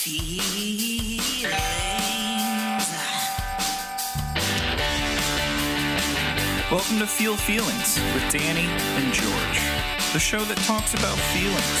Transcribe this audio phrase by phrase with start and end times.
[0.00, 1.44] feelings.
[6.70, 8.66] Welcome to Feel Feelings with Danny
[8.96, 9.60] and George,
[10.14, 11.80] the show that talks about feelings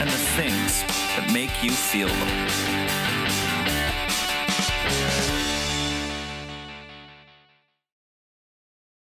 [0.00, 0.82] and the things
[1.14, 2.48] that make you feel them.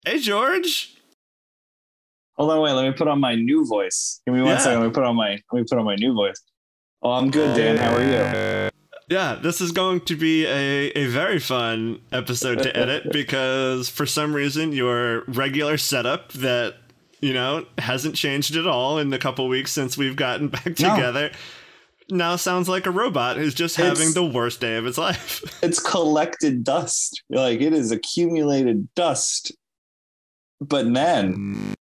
[0.06, 0.96] Hey, George.
[2.36, 2.74] Hold on, wait.
[2.74, 4.22] Let me put on my new voice.
[4.26, 4.58] Give me one Yeah.
[4.60, 4.82] second.
[4.82, 5.42] Let me put on my.
[5.52, 6.42] Let me put on my new voice.
[7.02, 7.78] Oh, I'm good, Dan.
[7.78, 8.70] How are you?
[9.10, 14.06] Yeah, this is going to be a, a very fun episode to edit because for
[14.06, 16.76] some reason your regular setup that,
[17.20, 20.96] you know, hasn't changed at all in the couple weeks since we've gotten back No.
[20.96, 21.32] together
[22.10, 25.42] now sounds like a robot who's just It's- having the worst day of its life.
[25.64, 27.22] It's collected dust.
[27.30, 29.54] Like it is accumulated dust.
[30.60, 31.76] But man,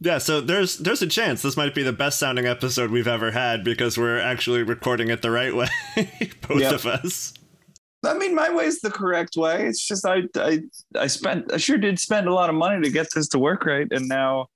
[0.00, 3.30] yeah, so there's there's a chance this might be the best sounding episode we've ever
[3.30, 5.68] had because we're actually recording it the right way,
[6.48, 6.72] both Yep.
[6.72, 7.34] of us.
[8.04, 9.66] I mean, my way is the correct way.
[9.66, 10.60] It's just I, I,
[10.94, 11.52] I spent.
[11.52, 14.08] I sure did spend a lot of money to get this to work right, and
[14.08, 14.48] now,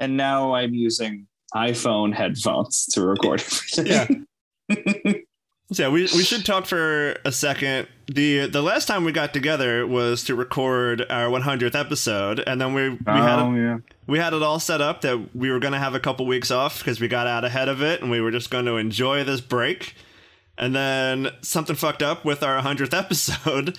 [0.00, 3.42] and now I'm using iPhone headphones to record
[3.78, 4.26] everything.
[5.70, 7.88] So yeah, we, we should talk for a second.
[8.08, 12.72] The The last time we got together was to record our 100th episode, and then
[12.72, 13.78] we we had oh it, yeah.
[14.06, 16.50] we had it all set up that we were going to have a couple weeks
[16.50, 19.24] off because we got out ahead of it, and we were just going to enjoy
[19.24, 19.94] this break.
[20.56, 23.78] And then something fucked up with our 100th episode,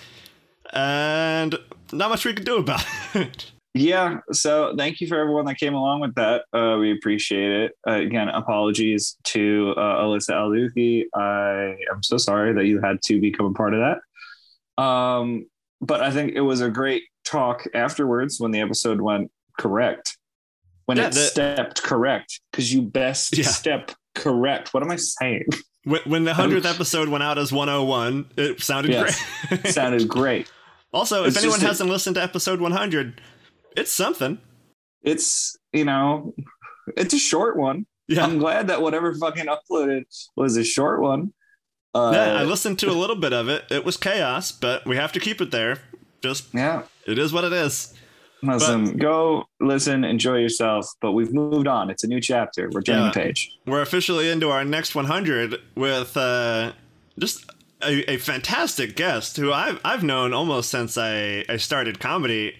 [0.72, 1.56] and
[1.92, 3.50] not much we could do about it.
[3.74, 4.18] Yeah.
[4.32, 6.44] So thank you for everyone that came along with that.
[6.52, 7.72] Uh, we appreciate it.
[7.86, 11.04] Uh, again, apologies to uh, Alyssa Alduthi.
[11.14, 13.98] I am so sorry that you had to become a part of that.
[14.80, 15.46] Um,
[15.80, 20.16] but I think it was a great talk afterwards when the episode went correct.
[20.86, 23.44] When Yeah, it the- stepped correct, because you best Yeah.
[23.46, 24.74] step correct.
[24.74, 25.46] What am I saying?
[25.84, 29.18] When, when the 100th episode went out as 101, it sounded Yes.
[29.48, 29.66] great.
[29.72, 30.50] Sounded great.
[30.92, 33.20] also, It's if anyone hasn't listened to episode 100,
[33.76, 34.38] it's something.
[35.02, 36.34] It's you know,
[36.96, 37.86] it's a short one.
[38.08, 38.24] Yeah.
[38.24, 40.02] I'm glad that whatever fucking uploaded
[40.36, 41.32] was a short one.
[41.94, 43.64] Uh, Yeah, I listened to a little bit of it.
[43.70, 45.78] It was chaos, but we have to keep it there.
[46.22, 46.82] Just yeah.
[47.06, 47.94] it is what it is.
[48.42, 50.86] Listen, go listen, enjoy yourself.
[51.02, 51.90] But we've moved on.
[51.90, 52.70] It's a new chapter.
[52.72, 53.10] We're turning Yeah.
[53.10, 53.50] the page.
[53.66, 56.72] We're officially into our next 100 with uh,
[57.18, 57.44] just
[57.82, 62.56] a, a fantastic guest who I've I've known almost since I I started comedy.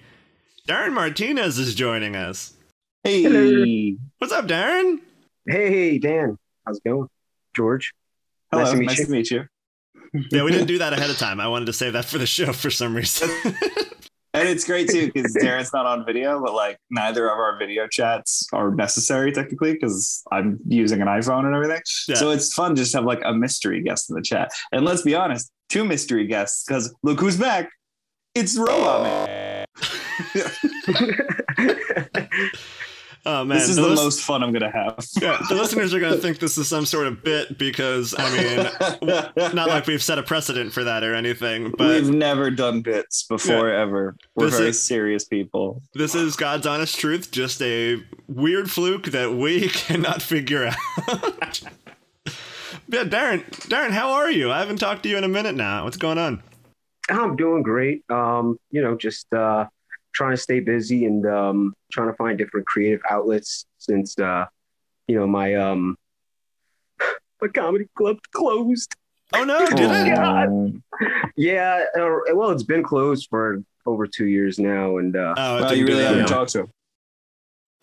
[0.68, 2.52] Darren Martinez is joining us.
[3.02, 3.96] Hey, Hello.
[4.18, 4.98] What's up, Darren?
[5.48, 6.36] Hey, Dan.
[6.66, 7.08] How's it going?
[7.56, 7.92] George.
[8.50, 9.38] Hello, Nice nice to to meet meet, you.
[9.38, 9.44] you.
[10.32, 11.38] Yeah, we didn't do that ahead of time.
[11.40, 13.30] I wanted to save that for the show for some reason.
[14.32, 17.88] And it's great too because Darren's not on video, but like neither of our video
[17.88, 21.82] chats are necessary technically because I'm using an iPhone and everything.
[22.08, 22.14] Yeah.
[22.14, 24.52] So it's fun just to have like a mystery guest in the chat.
[24.70, 27.70] And let's be honest, two mystery guests because look who's back.
[28.36, 29.66] It's Robot Man.
[33.26, 35.06] oh man, this is the the lis- most fun I'm gonna have.
[35.20, 38.30] yeah, the listeners are going to think this is some sort of bit because I
[38.36, 39.14] mean,
[39.54, 43.24] not like we've set a precedent for that or anything, but We've never done bits
[43.24, 44.16] before ever.
[44.34, 45.82] We're This very is- serious people.
[45.94, 51.60] this is God's honest truth, just a weird fluke that we cannot figure out.
[52.88, 54.50] yeah, Darren, Darren, how are you?
[54.50, 55.84] I haven't talked to you in a minute now.
[55.84, 56.42] What's going on?
[57.08, 58.04] I'm doing great.
[58.10, 59.66] Um, you know, just uh,
[60.12, 64.46] trying to stay busy and um, trying to find different creative outlets since uh,
[65.06, 65.96] you know my um
[67.42, 68.94] my comedy club closed.
[69.32, 70.06] Oh no, did it?
[70.08, 70.44] Yeah.
[70.44, 70.82] Um,
[71.36, 75.60] Yeah, uh, well, it's been closed for over two years now, and uh, Oh, it
[75.60, 76.68] well, didn't you do really haven't talked to.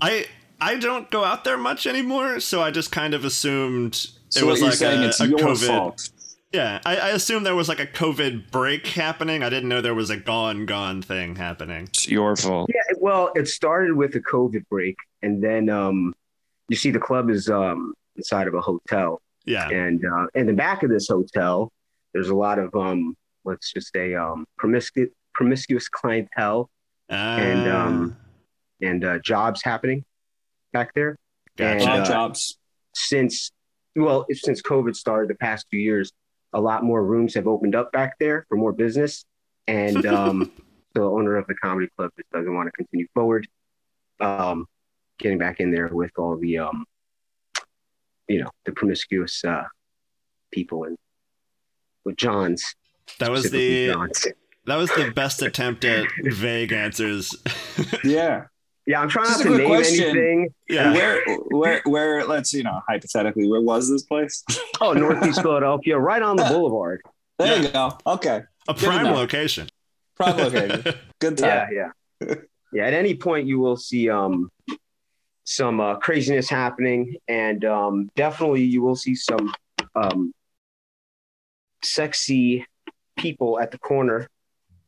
[0.01, 0.25] I
[0.59, 3.95] I don't go out there much anymore, so I just kind of assumed
[4.29, 5.67] So it was like a, it's a COVID.
[5.67, 6.09] fault.
[6.57, 9.43] Yeah, I, I assumed there was like a COVID break happening.
[9.43, 11.83] I didn't know there was a gone gone thing happening.
[11.83, 12.71] It's your fault.
[12.73, 16.15] yeah, well, it started with a COVID break, and then um,
[16.67, 20.53] you see the club is um inside of a hotel, Yeah, and uh, in the
[20.53, 21.71] back of this hotel,
[22.15, 23.15] there's a lot of um,
[23.45, 26.71] let's just say um, promiscuous promiscuous clientele
[27.11, 28.17] uh, and um,
[28.81, 30.03] and uh, jobs happening
[30.73, 31.17] back there.
[31.55, 31.87] gotcha.
[31.87, 32.57] and, uh, jobs.
[32.95, 33.51] Since
[33.95, 36.11] well, since COVID started the past few years,
[36.53, 39.25] a lot more rooms have opened up back there for more business,
[39.67, 40.51] and um,
[40.93, 43.47] the owner of the comedy club just doesn't want to continue forward.
[44.19, 44.65] Um,
[45.19, 46.85] getting back in there with all the um,
[48.27, 49.63] you know, the promiscuous uh,
[50.51, 50.97] people and
[52.03, 52.75] with Johns.
[53.19, 54.27] that was the Johns.
[54.65, 57.35] that was the best attempt at vague answers.
[58.03, 58.45] Yeah.
[58.87, 60.03] Yeah, I'm trying Just not to name question.
[60.05, 60.53] anything.
[60.69, 60.93] Yeah.
[60.93, 62.25] Where, where, where?
[62.25, 64.43] Let's you know, hypothetically, where was this place?
[64.79, 67.01] Oh, Northeast Philadelphia, right on the boulevard.
[67.37, 67.97] There you go.
[68.05, 69.17] Okay, A Good prime enough.
[69.17, 69.67] location.
[70.15, 70.83] prime location.
[71.19, 71.67] Good time.
[71.71, 71.89] Yeah,
[72.21, 72.35] yeah.
[72.71, 74.49] Yeah, at any point you will see um
[75.45, 79.53] some uh, craziness happening and um definitely you will see some
[79.95, 80.31] um
[81.83, 82.65] sexy
[83.17, 84.27] people at the corner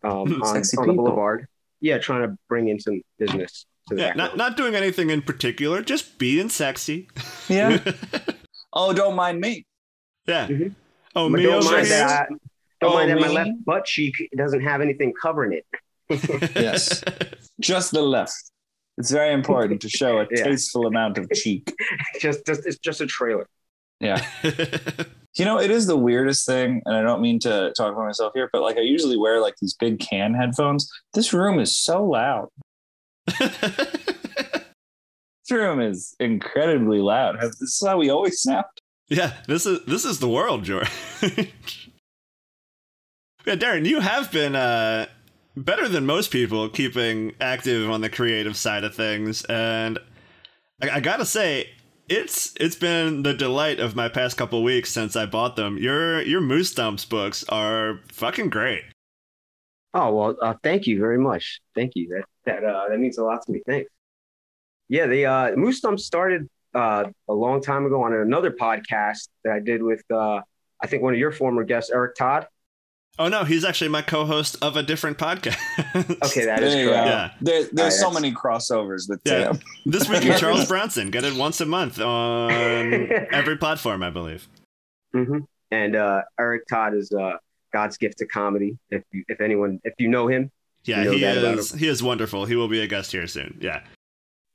[0.04, 1.48] um on, on the boulevard.
[1.81, 5.81] Yeah, trying to bring in some business to Yeah, not not doing anything in particular,
[5.81, 7.07] just being sexy.
[7.47, 7.80] Yeah.
[8.71, 9.65] Oh, don't mind me.
[10.27, 10.45] yeah.
[10.47, 10.75] Mhm.
[11.15, 12.30] Oh, But me don't mind that
[12.80, 13.33] don't Oh, mind that my me?
[13.33, 15.65] left butt cheek doesn't have anything covering it.
[16.56, 17.03] Yes.
[17.59, 18.36] Just the left.
[19.00, 20.44] It's very important to show a Yeah.
[20.44, 21.74] tasteful amount of cheek.
[22.21, 23.47] just, just it's just a trailer.
[24.00, 24.24] Yeah.
[25.36, 28.33] You know, it is the weirdest thing, and I don't mean to talk about myself
[28.36, 30.88] here, but like I usually wear like these big can headphones.
[31.15, 32.50] This room is so loud.
[35.50, 37.40] This room is incredibly loud.
[37.42, 38.66] This is how we always sound.
[39.08, 40.92] yeah, this is this is the world, George.
[41.22, 41.46] yeah,
[43.56, 45.08] Darren, you have been uh,
[45.58, 49.98] better than most people keeping active on the creative side of things, and
[50.84, 51.72] I, I gotta say,
[52.08, 55.80] it's it's been the delight of my past couple weeks since I bought them.
[55.80, 58.84] Your your Moose Dumps books are fucking great.
[59.96, 61.60] Oh well, uh, thank you very much.
[61.74, 62.10] Thank you.
[62.10, 63.62] That that uh, that means a lot to me.
[63.66, 63.90] Thanks.
[64.88, 69.54] Yeah, the uh, Moose Stump started uh, a long time ago on another podcast that
[69.54, 70.42] I did with uh,
[70.81, 72.48] I think one of your former guests, Eric Todd.
[73.18, 75.57] Oh no, he's actually my co-host of a different podcast.
[76.24, 77.07] Okay, that is correct.
[77.07, 77.31] Yeah.
[77.42, 79.51] There, there's Alright, so many crossovers with Yeah.
[79.51, 79.60] Tim.
[79.86, 81.12] This week in Charles Bronson.
[81.12, 82.51] Get it once a month on
[83.31, 84.48] every platform, I believe.
[85.13, 87.34] hmm And uh, Eric Todd is uh,
[87.74, 88.78] God's gift to comedy.
[88.90, 90.50] If you, if anyone if you know him,
[90.86, 91.72] Yeah, he is.
[91.72, 92.46] He is wonderful.
[92.46, 93.58] He will be a guest here soon.
[93.62, 93.81] Yeah.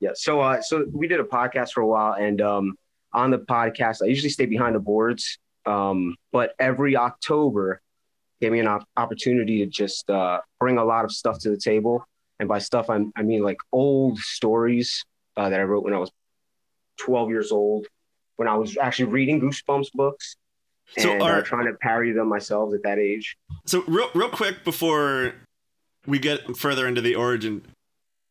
[0.01, 0.11] yeah.
[0.15, 2.75] So uh, so we did a podcast for a while, and um,
[3.13, 7.81] on the podcast, I usually stay behind the boards, um, but every October
[8.41, 11.57] gave me an op- opportunity to just uh, bring a lot of stuff to the
[11.57, 12.05] table.
[12.41, 15.05] And by stuff, I'm, I mean like old stories
[15.37, 16.11] uh, that I wrote when I was
[16.99, 17.87] 12 years old,
[18.37, 20.37] when I was actually reading Goosebumps books
[20.99, 23.37] So and are- uh, trying to parody them myself at that age.
[23.67, 25.35] So real, real quick before
[26.07, 27.63] we get further into the origin,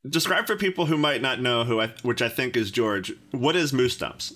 [0.08, 3.14] describe for people who might not know who, I, which I think is George.
[3.32, 4.34] What is Moose Dumps?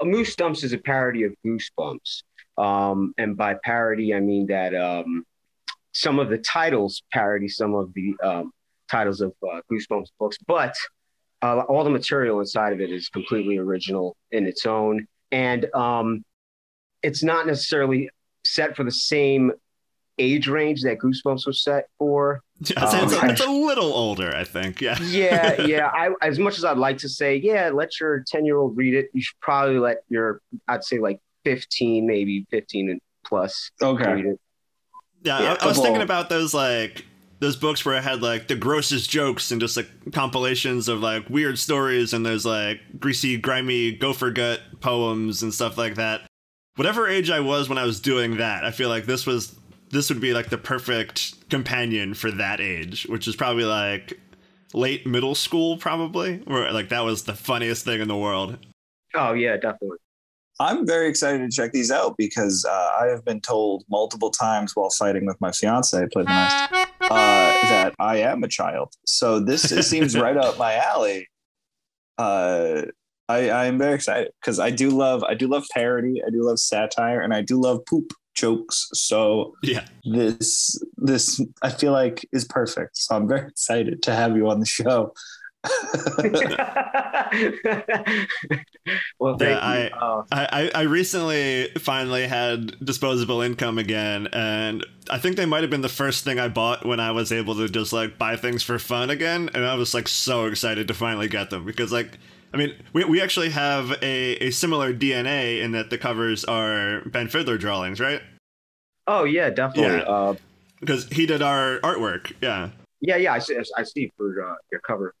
[0.00, 2.22] A Moose Dumps is a parody of Goosebumps.
[2.58, 5.24] Um, and by parody, I mean that um,
[5.92, 8.52] some of the titles parody some of the um,
[8.90, 10.74] titles of uh, Goosebumps books, but
[11.42, 15.06] uh, all the material inside of it is completely original in its own.
[15.32, 16.24] And um,
[17.02, 18.08] it's not necessarily
[18.44, 19.52] set for the same
[20.18, 22.42] age range that Goosebumps was set for.
[22.76, 24.80] I'd say it's, a, Um, it's a little older, I think.
[24.80, 24.98] Yeah.
[25.02, 25.86] Yeah, yeah.
[25.92, 28.94] I as much as I'd like to say, yeah, let your 10 year old read
[28.94, 34.12] it, you should probably let your, I'd say like 15, maybe 15 and plus Okay.
[34.12, 34.40] read it.
[35.22, 37.04] Yeah, Yeah, I, I was couple- thinking about those like
[37.38, 41.28] those books where it had like the grossest jokes and just like compilations of like
[41.28, 46.22] weird stories and those like greasy, grimy gopher gut poems and stuff like that.
[46.76, 49.54] Whatever age I was when I was doing that, I feel like this was
[49.90, 54.18] this would be like the perfect companion for that age, which is probably like
[54.74, 56.38] late middle school, probably.
[56.38, 58.58] Where like that was the funniest thing in the world.
[59.14, 59.98] Oh, yeah, definitely.
[60.58, 64.74] I'm very excited to check these out because uh, I have been told multiple times
[64.74, 68.94] while fighting with my fiance, play the nice, uh, that I am a child.
[69.06, 71.28] So this it seems right up my alley.
[72.16, 72.82] Uh,
[73.28, 76.42] I, I am very excited because I do love I do love parody, I do
[76.42, 78.88] love satire, and I do love poop jokes.
[78.94, 79.84] So Yeah.
[80.04, 82.96] this this I feel like is perfect.
[82.98, 85.12] So I'm very excited to have you on the show.
[89.18, 89.90] well, thank Yeah, you.
[90.00, 90.24] Oh.
[90.30, 95.70] I, I I recently finally had disposable income again, and I think they might have
[95.70, 98.62] been the first thing I bought when I was able to just like buy things
[98.62, 102.18] for fun again, and I was like so excited to finally get them because like
[102.56, 107.02] I mean we, we actually have a, a similar DNA in that the covers are
[107.04, 108.22] Ben Fiddler drawings, right?
[109.06, 109.98] oh, yeah, definitely.
[109.98, 110.02] Yeah.
[110.02, 110.34] Uh,
[110.80, 112.70] Because he did our artwork, yeah.
[113.00, 115.14] yeah, yeah, I see, I see for uh, your cover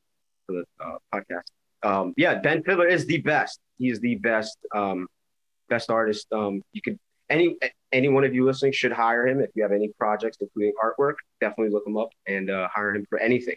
[0.46, 1.44] for the uh, podcast.
[1.82, 3.60] Um, yeah, Ben Fiddler is the best.
[3.78, 5.06] He is the best, um,
[5.68, 6.26] best artist.
[6.32, 7.56] Um, you could any
[7.92, 11.14] any one of you listening should hire him if you have any projects, including artwork.
[11.40, 13.56] Definitely look him up and uh, hire him for anything.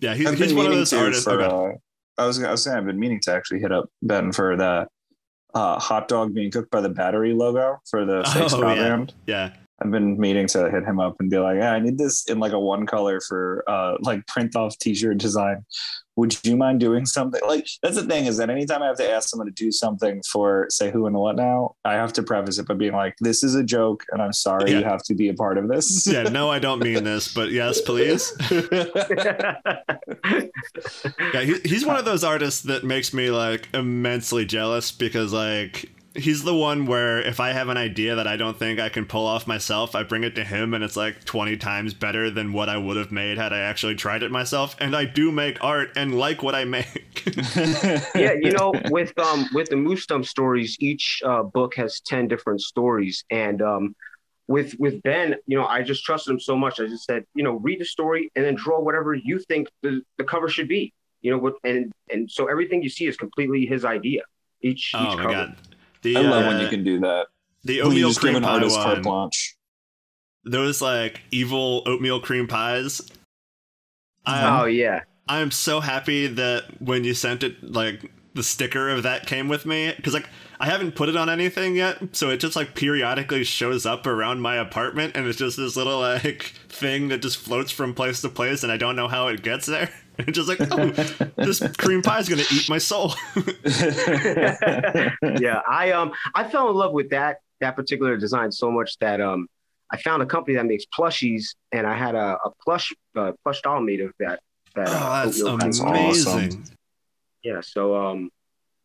[0.00, 1.24] Yeah, he's, I've he's been one of meaning those artists.
[1.24, 1.78] For, okay.
[2.18, 4.88] I was I was saying I've been meaning to actually hit up Ben for the
[5.54, 9.06] uh, hot dog being cooked by the battery logo for the fake Oh, yeah.
[9.26, 9.52] yeah.
[9.82, 12.38] I've been meaning to hit him up and be like, yeah, I need this in
[12.38, 15.64] like a one color for uh, like print off t shirt design
[16.16, 19.08] would you mind doing something like that's the thing is that anytime i have to
[19.08, 22.58] ask someone to do something for say who and what now i have to preface
[22.58, 24.78] it by being like this is a joke and i'm sorry Yeah.
[24.78, 27.50] you have to be a part of this Yeah, no, I don't mean this, but
[27.50, 28.32] yes, please.
[31.34, 35.90] Yeah, he, he's one of those artists that makes me like immensely jealous because like
[36.16, 39.06] he's the one where if I have an idea that I don't think I can
[39.06, 42.52] pull off myself, I bring it to him and it's like 20 times better than
[42.52, 44.76] what I would have made had I actually tried it myself.
[44.80, 47.22] And I do make art and like what I make.
[48.14, 52.28] yeah, you know, with um with the Moose Stump stories, each uh, book has ten
[52.28, 53.96] different stories, and um,
[54.48, 56.80] with with Ben, you know, I just trusted him so much.
[56.80, 60.02] I just said, you know, read the story and then draw whatever you think the,
[60.18, 60.92] the cover should be.
[61.22, 64.22] You know, what and and so everything you see is completely his idea.
[64.62, 65.34] Each oh each my cover.
[65.34, 65.56] god.
[66.06, 67.26] The, i love uh, when you can do that
[67.64, 69.56] the oatmeal just give cream an pie artist one, blanche
[70.46, 73.02] those like evil oatmeal cream pies.
[74.24, 79.02] I'm, Oh yeah, I'm so happy that when you sent it, like the sticker of
[79.02, 80.28] that came with me because like
[80.60, 84.40] I haven't put it on anything yet, so it just like periodically shows up around
[84.40, 88.28] my apartment, and it's just this little like thing that just floats from place to
[88.28, 89.90] place, and I don't know how it gets there.
[90.18, 90.88] It's just like, oh,
[91.36, 93.14] this cream pie is gonna eat my soul.
[95.40, 95.60] yeah.
[95.68, 99.48] I um I fell in love with that that particular design so much that um
[99.90, 103.62] I found a company that makes plushies, and I had a, a plush uh, plush
[103.62, 104.40] doll made of that.
[104.74, 105.98] That oh, uh, that's oatmeal cream pie.
[106.00, 106.32] amazing.
[106.32, 106.64] awesome.
[107.42, 107.60] Yeah.
[107.62, 108.30] So um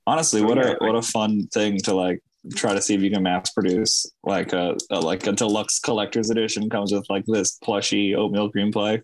[0.08, 2.20] honestly what a what a fun thing to like
[2.56, 6.30] try to see if you can mass produce like a, a like a deluxe collector's
[6.30, 9.02] edition comes with like this plushy oatmeal cream pie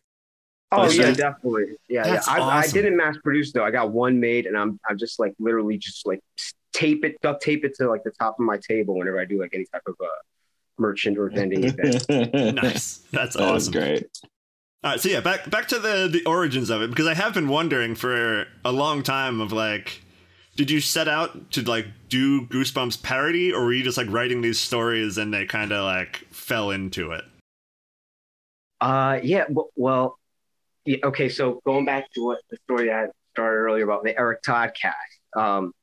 [0.72, 1.78] Oh That's yeah, definitely.
[1.88, 2.34] Yeah, That's yeah.
[2.34, 3.64] I, I didn't mass produce though.
[3.64, 6.20] I got one made, and I'm I'm just like literally just like
[6.74, 9.40] tape it, duct tape it to like the top of my table whenever I do
[9.40, 10.08] like any type of uh,
[10.78, 12.06] merchant or vending event.
[12.54, 13.02] Nice.
[13.12, 13.74] That's That was awesome.
[13.74, 14.08] great.
[14.84, 17.34] All right, so yeah, back back to the the origins of it because I have
[17.34, 20.04] been wondering for a long time of like,
[20.56, 24.42] did you set out to like do Goosebumps parody, or were you just like writing
[24.42, 27.26] these stories and they kind of like fell into it?
[28.80, 29.46] Uh, yeah.
[29.46, 30.20] w- Well,
[30.88, 31.28] yeah, okay.
[31.28, 34.96] So going back to what the story I started earlier about the Eric Todd cast.
[35.36, 35.74] Um,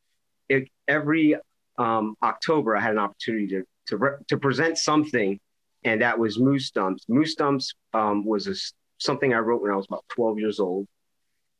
[0.48, 1.36] it, every
[1.76, 5.38] um, October, I had an opportunity to to re- to present something,
[5.84, 7.04] and that was Moose Stumps.
[7.06, 8.54] Moose Stumps um, was a
[8.96, 10.86] something I wrote when I was about 12 years old,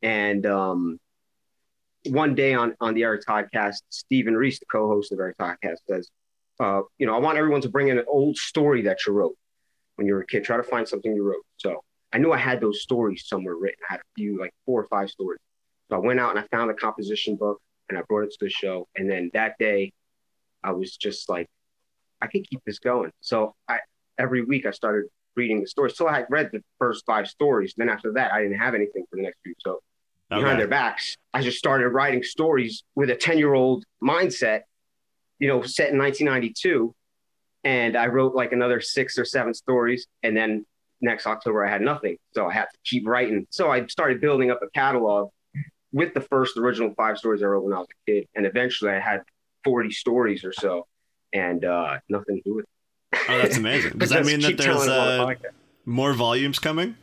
[0.01, 0.99] and um,
[2.07, 5.57] one day on on the Eric Todd cast, Stephen Reese, the co-host of Eric Todd
[5.61, 6.09] cast, says,
[6.59, 9.37] uh, "You know, I want everyone to bring in an old story that you wrote."
[9.97, 10.43] when you were a kid.
[10.43, 11.45] Try to find something you wrote.
[11.55, 11.84] So
[12.15, 13.77] I knew I had those stories somewhere written.
[13.89, 15.41] I had a few, like four or five stories.
[15.89, 18.37] So I went out and I found a composition book and I brought it to
[18.39, 18.87] the show.
[18.95, 19.91] And then that day,
[20.63, 21.47] I was just like,
[22.21, 23.11] I can keep this going.
[23.19, 23.79] So I
[24.17, 25.97] every week I started reading the stories.
[25.97, 27.73] So I had read the first five stories.
[27.75, 29.53] Then after that, I didn't have anything for the next few.
[29.59, 29.81] So
[30.29, 34.61] behind their backs, I just started writing stories with a 10 year old mindset,
[35.39, 36.95] you know, set in 1992.
[37.65, 40.07] And I wrote like another six or seven stories.
[40.23, 40.65] And then
[41.01, 42.17] next October, I had nothing.
[42.33, 43.47] So I had to keep writing.
[43.49, 45.29] So I started building up a catalog
[45.91, 48.27] with the first original five stories I wrote when I was a kid.
[48.35, 49.21] And eventually I had
[49.63, 50.87] 40 stories or so
[51.33, 53.19] and uh, nothing to do with it.
[53.29, 53.93] Oh, that's amazing.
[53.97, 55.33] Does that mean that there's uh,
[55.85, 56.95] more volumes coming?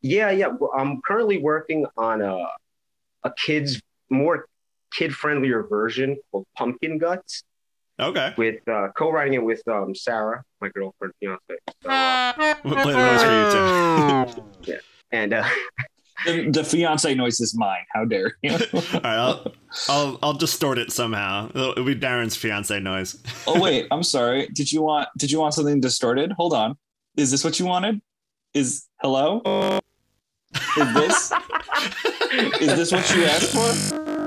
[0.00, 0.48] Yeah, yeah.
[0.48, 2.46] Well, I'm currently working on a
[3.24, 4.46] a kids more
[4.92, 7.42] kid friendlier version called Pumpkin Guts
[8.00, 8.32] Okay.
[8.36, 11.40] with uh, co-writing it with um, Sarah, my girlfriend, fiance.
[11.82, 14.44] So, uh, We'll play the noise for you too.
[14.72, 14.78] yeah,
[15.10, 15.44] and uh,
[16.26, 17.84] The, the fiance noise is mine.
[17.94, 18.50] How dare you?
[18.72, 19.52] All right, I'll,
[19.88, 21.48] I'll I'll distort it somehow.
[21.54, 23.22] It'll, it'll be Darren's fiance noise.
[23.46, 24.48] oh wait, I'm sorry.
[24.48, 26.32] Did you want did you want something distorted?
[26.32, 26.76] Hold on.
[27.16, 28.00] Is this what you wanted?
[28.52, 29.42] Is hello?
[30.76, 31.32] Is this
[32.60, 34.17] is this what you asked for?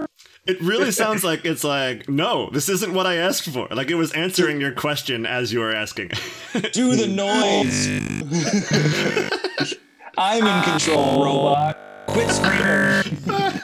[0.51, 3.69] It really sounds like it's like, no, this isn't what I asked for.
[3.71, 6.09] Like it was answering your question as you were asking.
[6.73, 7.87] Do the noise.
[10.17, 11.77] I'm in control, robot.
[12.07, 13.17] Quit screaming.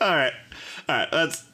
[0.00, 0.32] all right,
[0.88, 1.12] all right.
[1.12, 1.44] Let's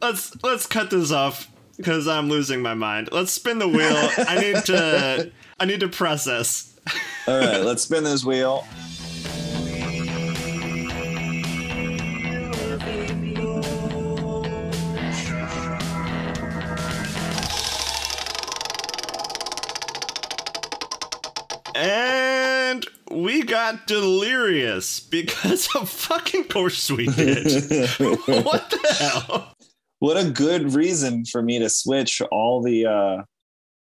[0.00, 3.08] let's let's cut this off because I'm losing my mind.
[3.10, 4.08] Let's spin the wheel.
[4.18, 6.78] I need to I need to process.
[7.26, 8.68] All right, let's spin this wheel.
[23.24, 27.44] We got delirious because of fucking course we did.
[28.44, 29.54] what the hell?
[30.00, 33.22] what a good reason for me to switch all the uh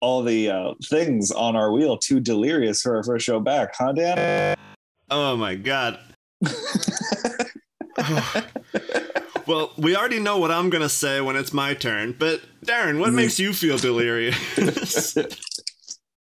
[0.02, 3.92] all the uh things on our wheel to delirious for our first show back huh
[3.92, 4.56] dan
[5.10, 6.00] Oh my god.
[9.46, 13.12] well, we already know what I'm gonna say when it's my turn, but Darren, what
[13.12, 15.18] makes you feel delirious?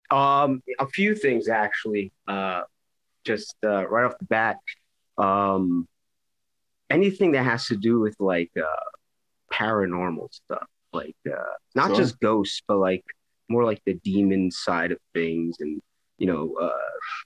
[0.10, 2.14] Um, a few things actually.
[2.30, 2.62] Uh,
[3.28, 4.58] just uh, right off the bat,
[5.18, 5.88] um,
[6.90, 8.90] anything that has to do with like uh,
[9.54, 11.96] paranormal stuff, like uh, not Sure.
[11.98, 13.04] just ghosts, but like
[13.50, 15.82] more like the demon side of things, and
[16.18, 16.72] you know uh,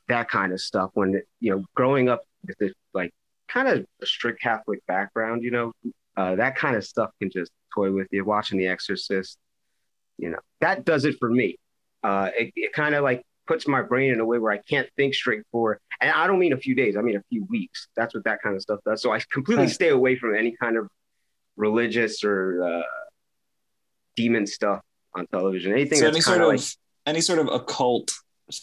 [0.07, 0.89] that kind of stuff.
[0.93, 3.11] When you know, growing up with this like
[3.47, 5.71] kind of a strict Catholic background, you know,
[6.17, 8.25] uh, that kind of stuff can just toy with you.
[8.25, 9.37] Watching The Exorcist,
[10.17, 11.57] you know, that does it for me.
[12.03, 14.87] Uh, it it kind of like puts my brain in a way where I can't
[14.95, 17.87] think straight for, and I don't mean a few days, I mean a few weeks.
[17.97, 19.01] That's what that kind of stuff does.
[19.01, 20.87] So I completely stay away from any kind of
[21.57, 22.83] religious or uh,
[24.15, 24.81] demon stuff
[25.13, 25.73] on television.
[25.73, 26.61] Anything so that's any sort of like,
[27.05, 28.11] any sort of occult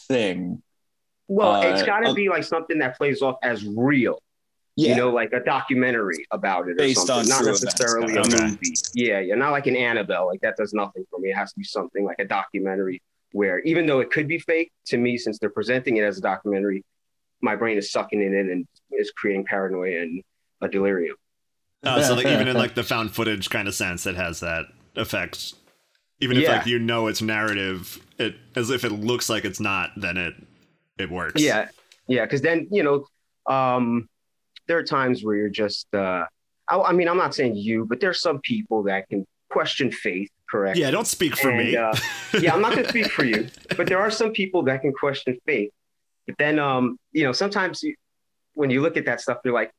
[0.09, 0.62] thing.
[1.28, 4.18] well, it's got to uh, be like something that plays off as real.
[4.76, 4.90] Yeah.
[4.90, 8.33] You know, like a documentary about it or Based something, on not events, necessarily kind
[8.33, 8.37] a.
[8.37, 8.45] Okay.
[8.45, 8.75] movie.
[8.95, 10.26] Yeah, yeah, not like an Annabelle.
[10.26, 11.30] Like that does nothing for me.
[11.30, 14.70] It has to be something like a documentary where, even though it could be fake,
[14.87, 16.85] to me, since they're presenting it as a documentary,
[17.40, 20.23] my brain is sucking it in and is creating paranoia and
[20.61, 21.16] a delirium.
[21.85, 24.66] Uh, so like even in like the found footage kind of sense, it has that
[24.97, 25.54] effect.
[26.20, 26.56] Even if Yeah.
[26.56, 30.35] like you know it's narrative, it as if it looks like it's not, then it
[30.99, 31.40] it works.
[31.40, 31.68] Yeah,
[32.08, 33.06] yeah, because then you know,
[33.52, 34.08] um,
[34.66, 35.87] there are times where you're just.
[35.94, 36.25] Uh,
[36.68, 40.30] I, I mean, I'm not saying you, but there's some people that can question faith.
[40.50, 40.78] Correct.
[40.78, 41.76] Yeah, don't speak for And, me.
[41.76, 41.94] uh,
[42.40, 44.92] yeah, I'm not going to speak for you, but there are some people that can
[44.92, 45.70] question faith.
[46.26, 47.94] But then, um, you know, sometimes you,
[48.54, 49.70] when you look at that stuff, you're like,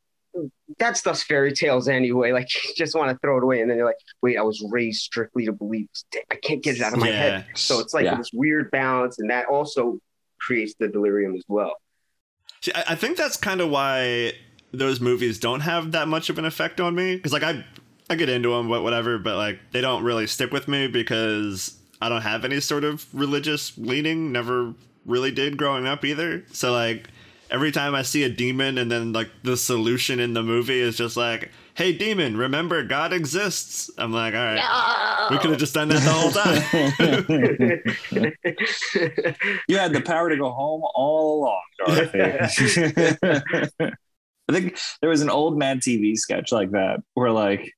[0.78, 2.32] that stuff's fairy tales anyway.
[2.40, 3.62] Like, you just want to throw it away.
[3.62, 5.88] And then you're like, wait, I was raised strictly to believe.
[6.32, 7.18] I can't get it out of my Yeah.
[7.18, 7.46] head.
[7.56, 8.16] So it's like Yeah.
[8.18, 10.00] this weird balance, and that also
[10.40, 11.76] creates the delirium as well.
[12.62, 14.34] See, I, I think that's kind of why
[14.72, 17.16] those movies don't have that much of an effect on me.
[17.16, 17.66] Because like I,
[18.10, 19.18] I get into them, but whatever.
[19.18, 23.06] But like they don't really stick with me because I don't have any sort of
[23.14, 24.32] religious leaning.
[24.32, 24.74] Never
[25.06, 26.44] really did growing up either.
[26.52, 27.10] So like
[27.52, 30.98] every time I see a demon, and then like the solution in the movie is
[30.98, 35.74] just like, "Hey, demon, remember God exists." I'm like, all right, we could have just
[35.74, 36.64] done that the whole time.
[39.68, 42.20] you had the power to go home all along, Dorothy.
[44.50, 47.72] I think there was an old Mad TV sketch like that where like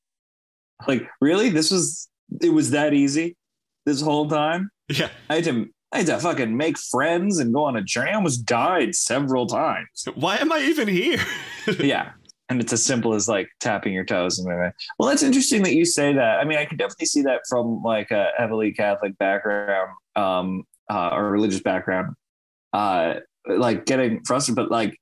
[0.88, 2.10] like really this was
[2.42, 3.36] it was that easy
[3.86, 4.70] this whole time.
[4.90, 5.10] yeah.
[5.30, 8.12] I had to I had to fucking make friends and go on a journey.
[8.12, 10.06] I almost died several times.
[10.16, 11.20] Why am I even here?
[11.80, 12.12] yeah.
[12.48, 14.72] And it's as simple as like tapping your toes and moving.
[14.98, 16.40] Well, that's interesting that you say that.
[16.40, 21.10] I mean, I can definitely see that from like a heavily Catholic background, um, uh,
[21.14, 22.16] or religious background,
[22.74, 23.16] uh,
[23.48, 24.56] like getting frustrated.
[24.56, 24.98] But like,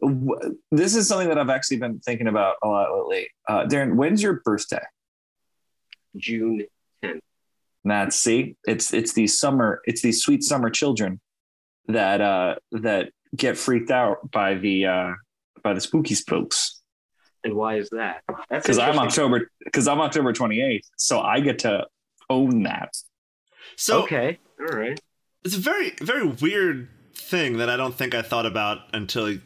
[0.00, 3.28] w- this is something that I've actually been thinking about a lot lately.
[3.48, 4.84] Uh, Darren, when's your birthday?
[6.16, 6.64] June.
[7.02, 7.20] 10th.
[7.84, 11.20] That's see, it's it's these summer, it's these sweet summer children
[11.86, 15.12] that uh that get freaked out by the uh
[15.62, 16.80] by the spooky spooks.
[17.44, 18.22] And why is that?
[18.50, 18.98] Because I'm.
[18.98, 21.86] October because I'm October 28th, so I get to
[22.28, 22.92] own that.
[23.76, 24.38] So okay.
[24.60, 25.00] All right.
[25.44, 29.38] it's a very very weird thing that I don't think I thought about until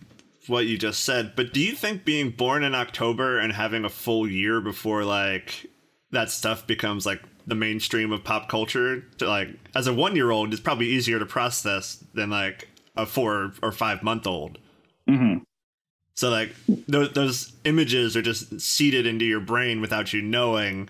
[0.47, 1.35] what you just said.
[1.37, 5.67] But do you think being born in October and having a full year before like
[6.13, 10.63] that stuff becomes like the mainstream of pop culture to like as a 1-year-old it's
[10.63, 14.59] probably easier to process than like a 4 or 5 month old.
[15.09, 15.43] Mm-hmm.
[16.15, 20.89] So like those those images are just seeded into your brain without you knowing.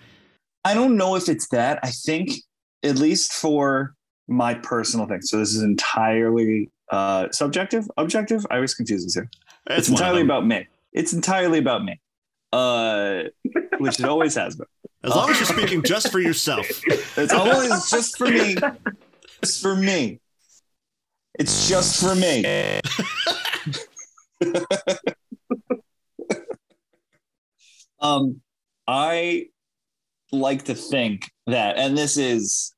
[0.65, 1.79] I don't know if it's that.
[1.83, 2.31] I think
[2.83, 3.95] at least for
[4.29, 5.23] my personal thing.
[5.23, 8.47] So this is entirely uh, subjective, objective.
[8.51, 9.31] I always confuse this here.
[9.71, 10.67] It's, one of entirely about me.
[10.93, 12.01] It's entirely about me,
[12.53, 13.23] uh,
[13.79, 14.67] which it always has been.
[15.05, 16.67] As long as you're speaking just for yourself.
[17.15, 18.57] It's always just for me.
[19.43, 20.19] It's for me.
[21.39, 22.81] It's just for me.
[28.01, 28.41] um,
[28.89, 29.47] I
[30.33, 32.75] like to think that, and this is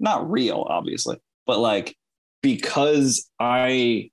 [0.00, 1.96] not real, obviously, but like
[2.42, 4.10] because I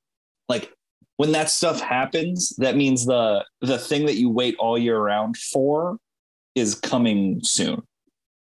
[0.49, 0.71] like
[1.17, 5.36] when that stuff happens, that means the the thing that you wait all year round
[5.38, 5.97] for
[6.55, 7.81] is coming soon.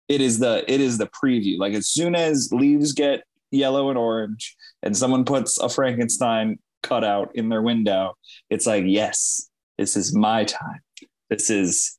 [0.08, 1.58] It is the it is the preview.
[1.58, 7.30] Like as soon as leaves get yellow and orange, and someone puts a Frankenstein cutout
[7.34, 8.14] in their window,
[8.48, 10.80] it's like yes, this is my time.
[11.28, 11.98] This is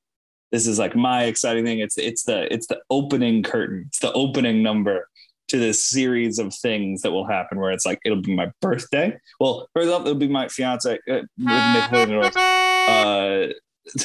[0.51, 1.79] this is like my exciting thing.
[1.79, 3.85] It's it's the it's the opening curtain.
[3.87, 5.07] It's the opening number
[5.47, 9.17] to this series of things that will happen where it's like it'll be my birthday.
[9.39, 12.31] Well, first off, it'll be my fiance uh, with Nick play.
[12.81, 13.47] Uh,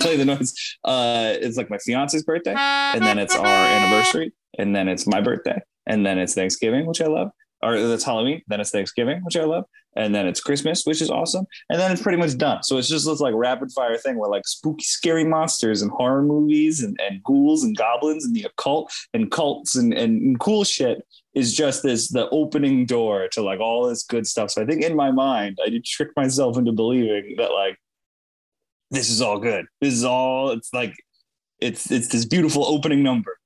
[0.00, 0.54] play the noise.
[0.84, 5.20] Uh, it's like my fiance's birthday, and then it's our anniversary, and then it's my
[5.20, 7.30] birthday, and then it's Thanksgiving, which I love,
[7.62, 9.64] or it's Halloween, then it's Thanksgiving, which I love,
[9.96, 12.62] and then it's Christmas, which is awesome, and then it's pretty much done.
[12.62, 16.22] So it's just this like rapid fire thing where like spooky, scary monsters and horror
[16.22, 21.02] movies and, and ghouls and goblins and the occult and cults and, and cool shit
[21.34, 24.50] is just this the opening door to like all this good stuff.
[24.50, 27.76] So I think in my mind, I did trick myself into believing that like
[28.90, 29.66] this is all good.
[29.80, 30.94] This is all it's like
[31.60, 33.36] it's it's this beautiful opening number.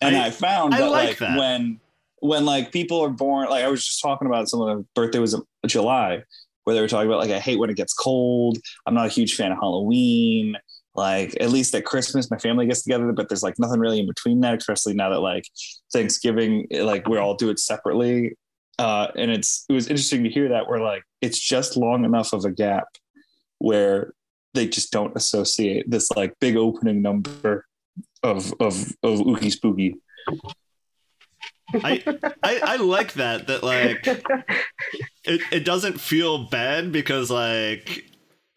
[0.00, 1.38] And I, I found I that like, like that.
[1.38, 1.80] when
[2.20, 6.22] when like people are born, like I was just talking about someone's birthday was July,
[6.64, 8.58] where they were talking about like I hate when it gets cold.
[8.86, 10.56] I'm not a huge fan of Halloween.
[10.94, 14.06] Like at least at Christmas, my family gets together, but there's like nothing really in
[14.06, 15.44] between that, especially now that like
[15.92, 18.36] Thanksgiving, like we all do it separately.
[18.78, 22.32] Uh, and it's it was interesting to hear that where like it's just long enough
[22.32, 22.86] of a gap
[23.58, 24.12] where
[24.54, 27.66] they just don't associate this like big opening number
[28.22, 29.96] of of of ookie spooky
[31.74, 32.02] I,
[32.42, 38.10] I I like that that like it, it doesn't feel bad because like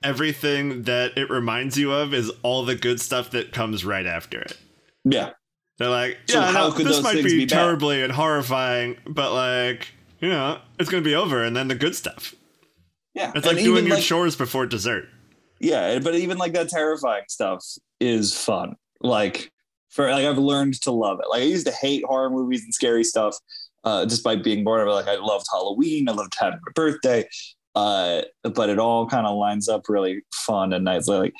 [0.03, 4.39] everything that it reminds you of is all the good stuff that comes right after
[4.39, 4.57] it.
[5.03, 5.31] Yeah.
[5.77, 9.87] They're like, so yeah, no, this might be, be terribly and horrifying, but like,
[10.19, 12.35] you know, it's gonna be over and then the good stuff.
[13.19, 13.33] Yeah.
[13.35, 15.09] It's like doing your like, chores before dessert.
[15.59, 17.65] Yeah, but even like that terrifying stuff
[17.99, 18.75] is fun.
[19.01, 19.51] Like
[19.89, 21.29] for like I've learned to love it.
[21.29, 23.35] Like I used to hate horror movies and scary stuff,
[23.83, 24.91] uh, just by being born of it.
[24.91, 27.27] Like I loved Halloween, I loved having a birthday,
[27.75, 31.09] uh, but it all kind of lines up really fun and nice.
[31.09, 31.33] Like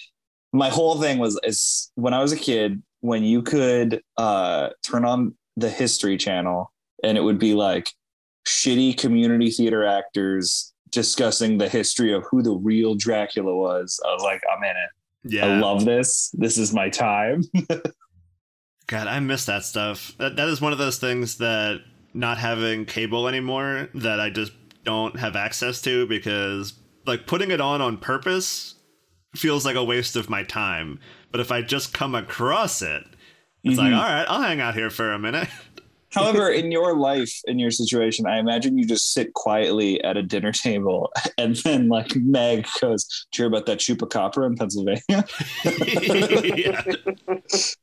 [0.52, 5.06] my whole thing was is when I was a kid, when you could uh, turn
[5.06, 6.74] on the History Channel
[7.06, 7.90] and it would be like
[8.46, 14.00] shitty community theater actors discussing the history of who the real Dracula was.
[14.06, 15.34] I was like, I'm in it.
[15.34, 15.46] Yeah.
[15.46, 16.34] I love this.
[16.38, 17.44] This is my time.
[18.88, 20.14] God, I miss that stuff.
[20.18, 21.82] That that is one of those things that
[22.14, 24.52] not having cable anymore that I just
[24.84, 26.74] don't have access to because
[27.06, 28.76] like putting it on on purpose
[29.36, 31.00] feels like a waste of my time.
[31.32, 33.04] But if I just come across it,
[33.64, 33.92] it's mm-hmm.
[33.92, 35.50] like, all right, I'll hang out here for a minute.
[36.12, 40.24] However, in your life, in your situation, I imagine you just sit quietly at a
[40.24, 45.26] dinner table and then like Meg goes, Do you hear about that chupacabra in Pennsylvania?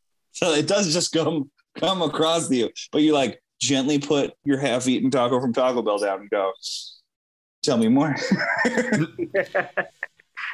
[0.37, 4.59] So it does just come come across to you, but you like gently put your
[4.59, 6.53] half-eaten taco from Taco Bell down and go,
[7.62, 8.15] "Tell me more."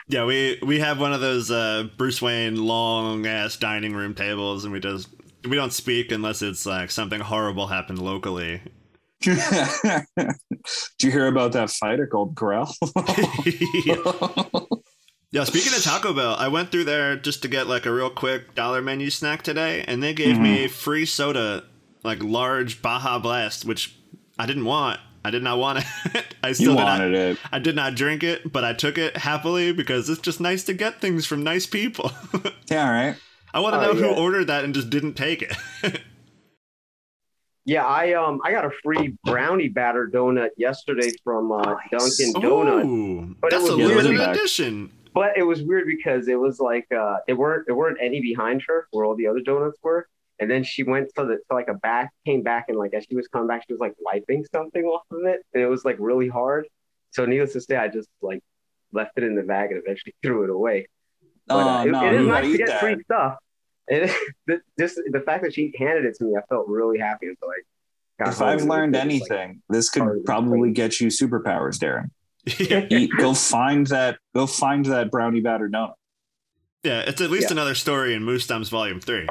[0.06, 4.62] yeah, we we have one of those uh, Bruce Wayne long ass dining room tables,
[4.62, 5.08] and we just
[5.48, 8.62] we don't speak unless it's like something horrible happened locally.
[9.20, 9.32] Do
[11.02, 12.74] you hear about that fight at Golden Corral?
[15.32, 18.10] Yeah, speaking of Taco Bell, I went through there just to get like a real
[18.10, 20.42] quick dollar menu snack today, and they gave mm-hmm.
[20.42, 21.64] me free soda,
[22.04, 23.96] like large Baja Blast, which
[24.38, 25.00] I didn't want.
[25.24, 25.78] I did not want
[26.14, 26.34] it.
[26.42, 27.38] I still did wanted not, it.
[27.50, 30.74] I did not drink it, but I took it happily because it's just nice to
[30.74, 32.12] get things from nice people.
[32.66, 33.16] yeah, all right.
[33.54, 34.14] I want to uh, know yeah.
[34.14, 35.56] who ordered that and just didn't take it.
[37.64, 43.36] yeah, I um I got a free brownie batter donut yesterday from uh, Dunkin' Donut.
[43.40, 46.86] but that's it was a limited edition but it was weird because it was like
[46.92, 50.08] uh, it weren't there weren't any behind her where all the other donuts were.
[50.38, 53.04] And then she went to the to like a back, came back, and like as
[53.08, 55.84] she was coming back, she was like wiping something off of it, and it was
[55.84, 56.66] like really hard.
[57.10, 58.40] So needless to say, I just like
[58.92, 60.88] left it in the bag and eventually threw it away.
[61.46, 62.80] But, uh, oh, no, it, it is nice to get that.
[62.80, 63.36] free stuff.
[63.88, 64.10] And
[64.78, 67.26] just the fact that she handed it to me, I felt really happy.
[67.26, 67.66] And so like,
[68.28, 72.10] if I've learned anything, like, this could probably get you superpowers, Darren.
[72.90, 74.18] Eat, go find that.
[74.34, 75.94] Go find that brownie batter donut.
[76.82, 77.52] Yeah, it's at least yeah.
[77.52, 79.28] another story in Moose Thumbs Volume Three.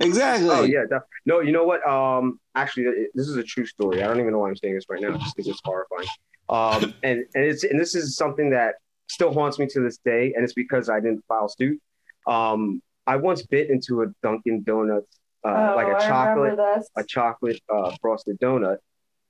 [0.00, 0.50] Exactly.
[0.50, 1.40] Oh yeah, def- no.
[1.40, 1.86] You know what?
[1.88, 4.02] Um, actually, this is a true story.
[4.02, 6.08] I don't even know why I'm saying this right now, just because it's horrifying.
[6.50, 8.74] Um, and and it's and this is something that
[9.10, 11.80] still haunts me to this day, and it's because I didn't file suit.
[12.26, 16.58] Um, I once bit into a Dunkin' Donuts, uh, oh, like a chocolate,
[16.96, 18.78] a chocolate uh, frosted donut.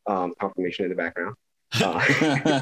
[0.07, 1.37] Um, confirmation in the background.
[1.81, 2.03] Uh,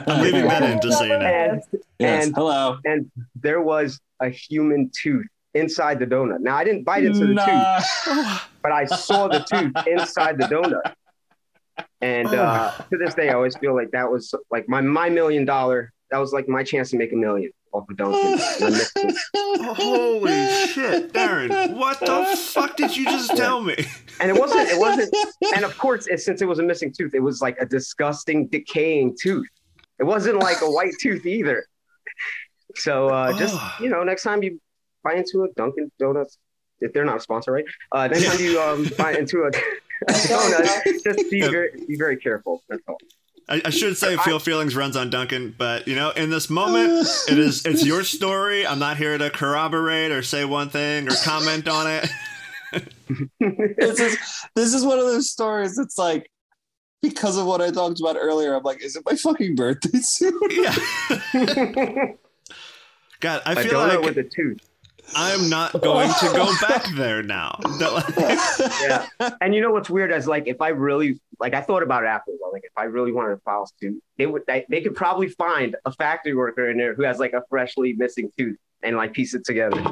[0.07, 1.25] I'm leaving that in to say you know.
[1.25, 1.63] And,
[1.99, 2.27] yes.
[2.27, 2.77] and, Hello.
[2.85, 6.41] And there was a human tooth inside the donut.
[6.41, 7.79] Now I didn't bite into the nah.
[7.79, 10.93] tooth, but I saw the tooth inside the donut.
[12.01, 15.45] And uh, to this day, I always feel like that was like my my million
[15.45, 15.93] dollar.
[16.11, 18.39] That was like my chance to make a million off of Dunkin'.
[19.37, 20.71] Holy shit!
[20.71, 21.77] shit, Darren!
[21.77, 23.77] What the fuck did you just tell me?
[24.21, 24.69] And it wasn't.
[24.71, 25.15] It wasn't.
[25.55, 28.47] And of course, it, since it was a missing tooth, it was like a disgusting,
[28.49, 29.47] decaying tooth.
[29.99, 31.67] It wasn't like a white tooth either.
[32.75, 33.77] So uh, just Oh.
[33.81, 34.61] you know, next time you
[35.03, 36.39] buy into a Dunkin' Donuts,
[36.81, 37.65] if they're not a sponsor, right?
[37.93, 39.49] Uh, next time you um, buy into a,
[40.09, 42.63] a donut, just be very be very careful.
[42.69, 42.99] That's all.
[43.49, 46.91] I, I should say Feel Feelings runs on Dunkin', but you know, in this moment,
[47.29, 48.67] it is it's your story.
[48.67, 52.11] I'm not here to corroborate or say one thing or comment on it.
[53.41, 54.19] this is
[54.55, 56.31] this is one of those stories that's like
[57.01, 58.55] because of what I talked about earlier.
[58.55, 60.39] I'm like, is it my fucking birthday soon?
[60.51, 60.77] yeah.
[63.21, 64.68] God, I feel donut like with a tooth.
[65.15, 67.59] I'm not going to go back there now.
[68.83, 69.07] Yeah.
[69.41, 72.07] and you know what's weird is like if I really like I thought about it
[72.07, 72.41] afterwards.
[72.53, 75.77] Like if I really wanted to file suit, they would they, they could probably find
[75.85, 79.35] a factory worker in there who has like a freshly missing tooth and like piece
[79.35, 79.83] it together.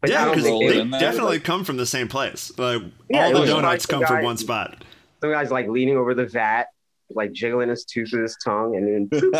[0.00, 1.00] But yeah, because think roll it they in there.
[1.00, 2.50] definitely come from the same place.
[2.58, 4.82] Like Yeah, all the was donuts like the come from one spot.
[5.20, 6.66] some guy's like leaning over the vat,
[7.10, 9.32] like jiggling his tooth with his tongue, and then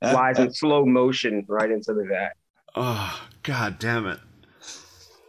[0.02, 2.32] flies in slow motion right into the vat.
[2.74, 4.18] Oh, god damn it.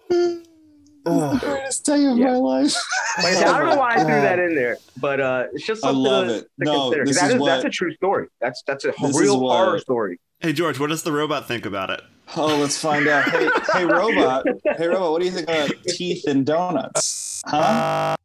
[0.09, 2.27] The greatest day of Yeah.
[2.31, 2.75] my life.
[3.21, 5.89] Like, I don't know why I threw that in there, but uh, it's just I
[5.89, 6.41] something love to, it.
[6.41, 7.05] to No, consider.
[7.05, 8.27] 'Cause this That is is, what- that's a true story.
[8.41, 10.19] That's that's a real what- horror story.
[10.39, 12.01] Hey George, what does the robot think about it?
[12.35, 13.29] Oh, let's find out.
[13.29, 14.45] Hey, hey, robot.
[14.77, 15.11] Hey, robot.
[15.11, 17.41] What do you think about teeth and donuts?
[17.45, 18.15] Huh?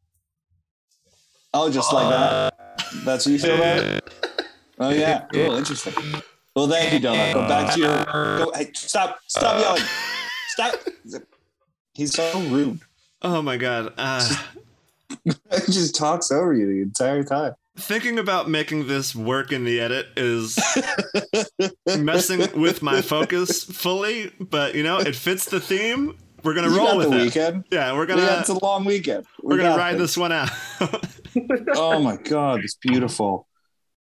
[1.54, 2.54] Oh, just like that.
[3.04, 4.08] That's what you feel about it.
[4.80, 5.26] Oh yeah.
[5.32, 5.56] Cool.
[5.56, 5.92] Interesting.
[6.56, 7.34] Well, thank you, donut.
[7.34, 8.04] Go back to your.
[8.46, 8.52] Go.
[8.54, 9.18] Hey, stop!
[9.26, 9.82] Stop yelling!
[10.48, 10.74] Stop!
[11.98, 12.80] He's so rude.
[13.22, 13.92] Oh my god.
[13.98, 14.26] Uh,
[15.24, 17.54] He just talks over you the entire time.
[17.76, 20.58] thinking about making this work in the edit is
[21.98, 26.16] messing with my focus fully, but you know, it fits the theme.
[26.44, 27.22] We're gonna You roll with the it.
[27.24, 27.64] weekend.
[27.72, 29.24] Yeah, we're gonna got, it's a long weekend.
[29.42, 30.14] We we're gonna ride this.
[30.14, 30.50] this one out.
[31.74, 33.47] oh my god, it's beautiful.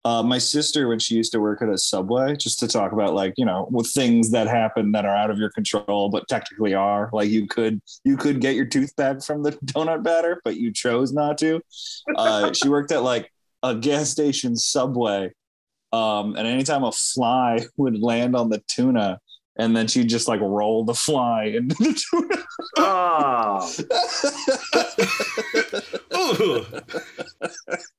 [0.05, 3.15] Uh, my sister, when she used to work at a subway, just to talk about
[3.15, 6.75] like you know with things that happen that are out of your control, but technically
[6.75, 10.57] are like you could you could get your tooth back from the donut batter, but
[10.57, 11.59] you chose not to.
[12.15, 13.31] Uh, she worked at like
[13.63, 15.33] a gas station subway,
[15.91, 19.19] um, and anytime a fly would land on the tuna,
[19.57, 22.43] and then she'd just like roll the fly into the tuna.
[22.77, 23.71] Oh,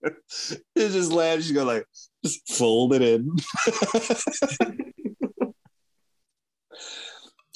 [0.77, 1.47] it just lands.
[1.47, 1.87] She go like,
[2.25, 3.31] just fold it in.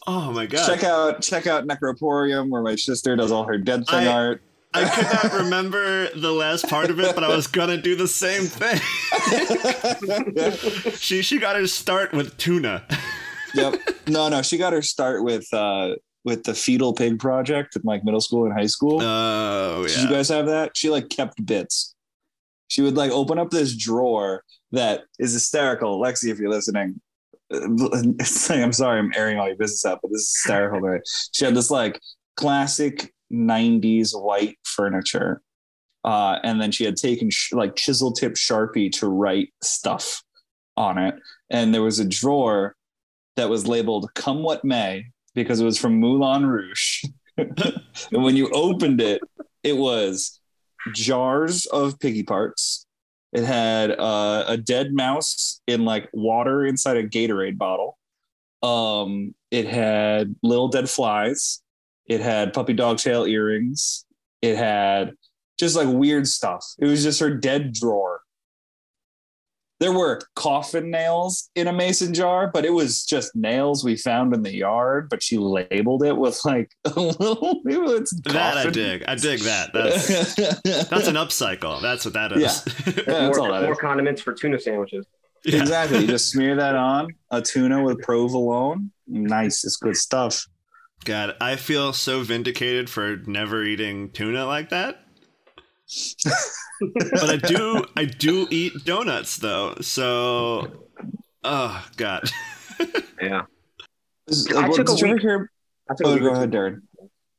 [0.06, 0.66] Oh my god.
[0.66, 4.42] check out check out Necroporium, where my sister does all her dead thing I- art.
[4.72, 8.06] I could not remember the last part of it, but I was gonna do the
[8.06, 8.78] same thing.
[10.96, 12.86] she she got her start with tuna.
[13.54, 13.74] Yep.
[14.06, 18.04] No, no, she got her start with uh with the fetal pig project in like
[18.04, 19.00] middle school and high school.
[19.02, 19.94] Oh yeah.
[19.94, 20.76] Did you guys have that?
[20.76, 21.94] She like kept bits.
[22.68, 26.00] She would like open up this drawer that is hysterical.
[26.00, 27.00] Lexi, if you're listening,
[27.52, 27.58] uh,
[28.20, 30.80] it's like, I'm sorry, I'm airing all your business out, but this is hysterical.
[30.80, 31.00] Right?
[31.32, 32.00] She had this like
[32.36, 35.42] classic 90s white furniture.
[36.02, 40.22] Uh, and then she had taken sh- like chisel tip Sharpie to write stuff
[40.76, 41.14] on it.
[41.50, 42.74] And there was a drawer
[43.36, 47.04] that was labeled Come What May because it was from Moulin Rouge.
[47.36, 49.22] and when you opened it,
[49.62, 50.40] it was
[50.94, 52.86] jars of piggy parts.
[53.32, 57.96] It had uh, a dead mouse in like water inside a Gatorade bottle.
[58.62, 61.62] Um, it had little dead flies.
[62.06, 64.04] It had puppy dog tail earrings.
[64.42, 65.12] It had
[65.58, 66.64] just like weird stuff.
[66.78, 68.19] It was just her dead drawer.
[69.80, 74.34] There were coffin nails in a mason jar, but it was just nails we found
[74.34, 75.08] in the yard.
[75.08, 77.62] But she labeled it with like a little.
[77.64, 79.04] It's That I dig.
[79.08, 79.72] I dig that.
[79.74, 80.34] That's
[80.88, 81.80] that's an upcycle.
[81.80, 82.42] That's what that is.
[82.42, 83.78] Yeah, that's all more, that more is.
[83.78, 85.06] condiments for tuna sandwiches.
[85.44, 85.60] Yeah.
[85.62, 86.00] Exactly.
[86.00, 88.90] You just smear that on a tuna with provolone.
[89.08, 89.64] Nice.
[89.64, 90.46] It's good stuff.
[91.06, 95.06] God, I feel so vindicated for never eating tuna like that.
[96.80, 99.74] But I do I do eat donuts though.
[99.80, 100.86] So
[101.44, 102.30] oh god.
[103.20, 103.42] Yeah,
[104.56, 105.50] I took a did you ever week- hear?
[105.90, 106.82] I took, oh, a Oh, week go ahead, Darren.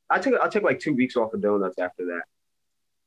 [0.10, 2.22] I took I took like two weeks off of donuts after that.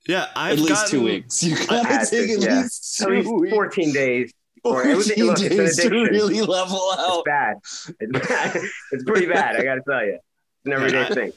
[0.09, 1.43] Yeah, I've At least gotten, two weeks.
[1.43, 2.61] You gotta had to, take at yeah.
[2.63, 3.55] least At least weeks.
[3.55, 4.33] fourteen days.
[4.65, 7.19] Or it was- 14 look, days to really level out.
[7.19, 7.57] It's bad.
[8.01, 8.57] It's bad.
[8.93, 9.57] It's pretty bad.
[9.57, 10.23] I got to tell you, it's
[10.67, 11.33] an everyday Yeah, I- thing.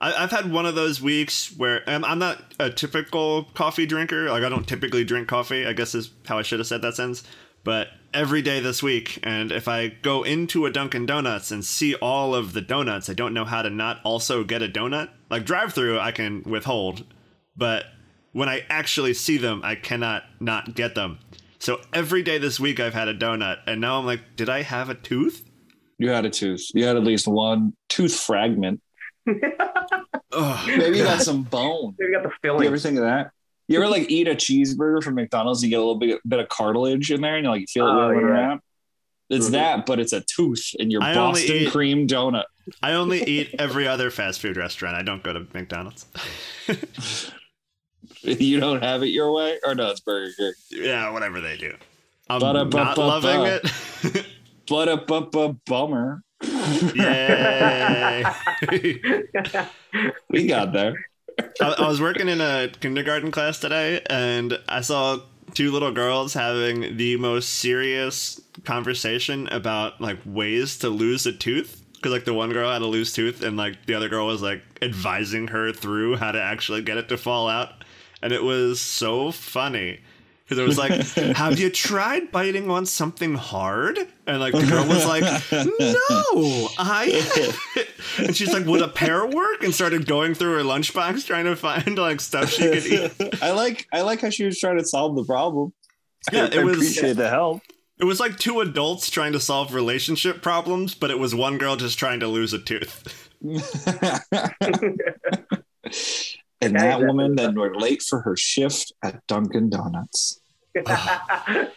[0.00, 4.28] I, I've had one of those weeks where um, I'm not a typical coffee drinker.
[4.30, 5.66] Like I don't typically drink coffee.
[5.66, 7.22] I guess is how I should have said that sentence.
[7.64, 9.20] But every day this week.
[9.22, 13.12] And if I go into a Dunkin' Donuts and see all of the donuts, I
[13.12, 15.10] don't know how to not also get a donut.
[15.30, 17.04] Like drive through, I can withhold,
[17.56, 17.84] but
[18.32, 21.18] when I actually see them, I cannot not get them.
[21.58, 24.62] So every day this week, I've had a donut, and now I'm like, did I
[24.62, 25.48] have a tooth?
[25.98, 26.70] You had a tooth.
[26.74, 28.80] You had at least one tooth fragment.
[30.32, 30.66] Ugh.
[30.68, 31.94] Maybe you got some bone.
[31.98, 32.66] Maybe you got the You filling.
[32.66, 33.30] ever think of that?
[33.68, 35.62] You ever like eat a cheeseburger from McDonald's?
[35.62, 37.86] You get a little bit, bit of cartilage in there, and you like you feel
[37.88, 38.32] it Oh, moving yeah.
[38.32, 38.60] around.
[39.28, 42.44] It's that, but it's a tooth in your I Boston eat- cream donut.
[42.82, 44.94] I only eat every other fast food restaurant.
[44.96, 46.06] I don't go to McDonald's.
[48.22, 49.90] You don't have it your way, or no?
[49.90, 50.52] It's Burger King.
[50.70, 51.74] yeah, whatever they do.
[52.28, 54.26] I'm not loving it.
[54.68, 56.22] But a bu- bu- bummer.
[56.94, 58.24] Yay.
[60.30, 60.94] We got there.
[61.60, 65.18] I, I was working in a kindergarten class today, and I saw
[65.54, 71.82] two little girls having the most serious conversation about like ways to lose a tooth.
[71.94, 74.42] Because like the one girl had a loose tooth, and like the other girl was
[74.42, 77.84] like advising her through how to actually get it to fall out,
[78.22, 80.00] and it was so funny.
[80.48, 80.92] Because it was like,
[81.36, 83.98] have you tried biting on something hard?
[84.28, 87.52] And like the girl was like, no, I.
[88.18, 89.62] And she's like, would a pear work?
[89.62, 93.42] And started going through her lunchbox trying to find like stuff she could eat.
[93.42, 95.74] I like I like how she was trying to solve the problem.
[96.32, 97.60] Yeah, I it was appreciate the help.
[98.00, 101.76] it was like two adults trying to solve relationship problems, but it was one girl
[101.76, 103.28] just trying to lose a tooth.
[106.60, 110.40] and That that is woman then were late for her shift at Dunkin' Donuts.
[110.86, 111.68] Ugh,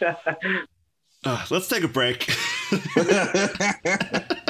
[1.24, 2.30] uh, let's take a break.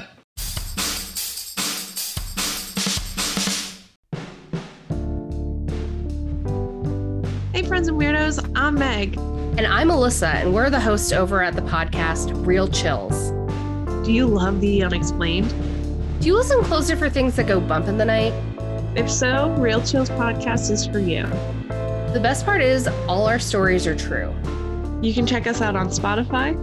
[7.52, 9.18] Hey, friends and weirdos, I'm Meg.
[9.18, 13.32] And I'm Alyssa, and we're the hosts over at the podcast Real Chills.
[14.06, 15.52] Do you love the unexplained?
[16.20, 18.32] Do you listen closer for things that go bump in the night?
[18.96, 21.22] If so, Real Chills podcast is for you.
[22.12, 24.34] The best part is, all our stories are true.
[25.00, 26.54] You can check us out on Spotify.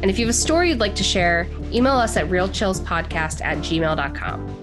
[0.00, 3.58] And if you have a story you'd like to share, email us at realchillspodcast at
[3.58, 4.58] gmail.com.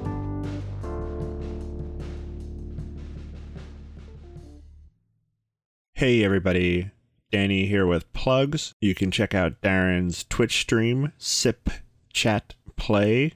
[5.94, 6.92] Hey, everybody.
[7.32, 8.74] Danny here with plugs.
[8.80, 11.70] You can check out Darren's Twitch stream, Sip
[12.14, 13.34] Chat Play.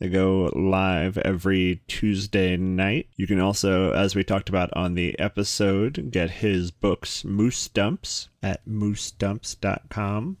[0.00, 3.08] They go live every Tuesday night.
[3.16, 8.30] You can also, as we talked about on the episode, get his books, Moose Dumps,
[8.42, 10.38] at moosedumps.com.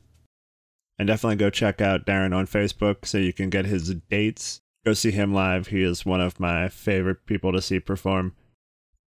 [0.98, 4.60] And definitely go check out Darren on Facebook so you can get his dates.
[4.86, 5.66] Go see him live.
[5.66, 8.34] He is one of my favorite people to see perform.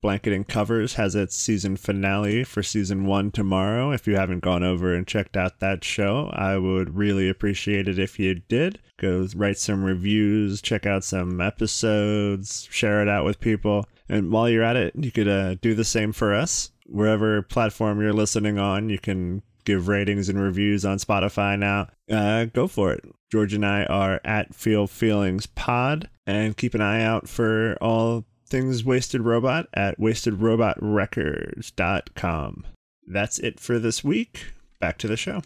[0.02, 3.92] Blanketing Covers has its season finale for season one tomorrow.
[3.92, 7.98] If you haven't gone over and checked out that show, I would really appreciate it
[7.98, 8.80] if you did.
[8.96, 13.86] Go write some reviews, check out some episodes, share it out with people.
[14.08, 16.70] And while you're at it, you could uh, do the same for us.
[16.86, 21.88] Wherever platform you're listening on, you can give ratings and reviews on Spotify now.
[22.10, 23.04] Uh, go for it.
[23.30, 28.24] George and I are at Feel Feelings Pod, and keep an eye out for all
[28.50, 32.66] things Wasted Robot at wastedrobotrecords.com.
[33.06, 34.52] That's it for this week.
[34.80, 35.40] Back to the show.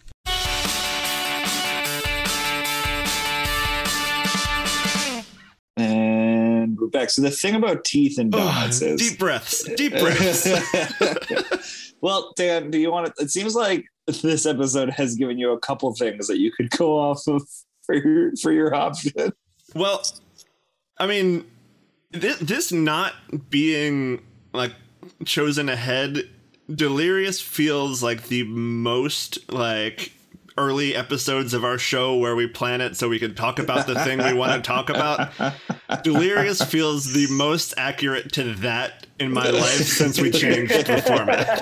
[5.77, 7.11] and we're back.
[7.11, 11.93] So the thing about teeth and donuts is deep breaths, deep breaths.
[12.01, 13.23] well, Dan, do you want to?
[13.23, 16.99] It seems like this episode has given you a couple things that you could go
[16.99, 17.43] off of
[17.85, 19.33] for your for your option.
[19.75, 20.03] well,
[20.99, 21.45] I mean,
[22.14, 23.14] this, this not
[23.50, 24.22] being
[24.53, 24.72] like
[25.24, 26.29] chosen ahead,
[26.72, 30.12] Delirious feels like the most like
[30.57, 33.98] early episodes of our show where we plan it so we can talk about the
[34.00, 35.33] thing we want to talk about.
[36.03, 41.61] Delirious feels the most accurate to that in my life since we changed the format.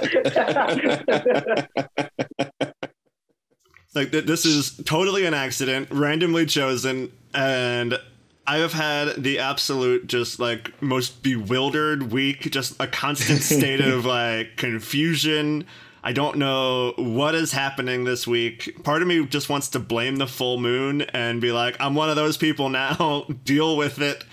[3.95, 7.99] Like th- this is totally an accident, randomly chosen, and
[8.47, 14.05] I have had the absolute just like most bewildered week, just a constant state of
[14.05, 15.67] like confusion.
[16.05, 18.83] I don't know what is happening this week.
[18.83, 22.11] Part of me just wants to blame the full moon and be like, I'm one
[22.11, 23.27] of those people now.
[23.45, 24.25] Deal with it.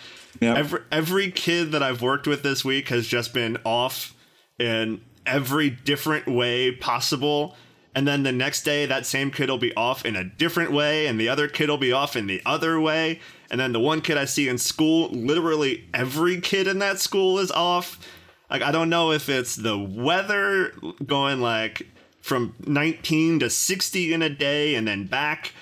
[0.41, 0.57] Yep.
[0.57, 4.16] Every every kid that I've worked with this week has just been off
[4.57, 7.55] in every different way possible.
[7.95, 11.07] And then the next day, that same kid will be off in a different way,
[11.07, 13.20] and the other kid will be off in the other way.
[13.52, 17.39] And then the one kid I see in school, literally every kid in that school
[17.39, 18.00] is off.
[18.50, 20.74] Like, I don't know if it's the weather
[21.06, 21.88] going like
[22.22, 25.54] from 19 to 60 in a day and then back.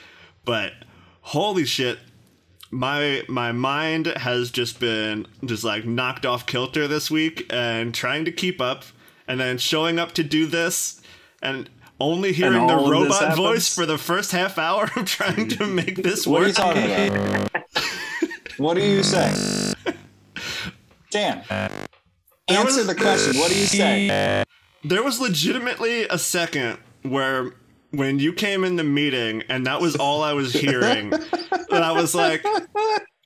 [0.45, 0.73] But
[1.21, 1.99] holy shit,
[2.71, 8.25] my my mind has just been just like knocked off kilter this week and trying
[8.25, 8.83] to keep up
[9.27, 11.01] and then showing up to do this
[11.41, 11.69] and
[11.99, 15.47] only hearing the all of this robot voice for the first half hour of trying
[15.49, 17.49] to make this What are you talking about?
[18.57, 19.73] what do you say?
[21.09, 21.43] Dan,
[22.47, 23.37] answer the question.
[23.39, 24.43] What do you say?
[24.83, 27.53] There was legitimately a second where
[27.91, 31.91] when you came in the meeting and that was all I was hearing, that I
[31.91, 32.45] was like,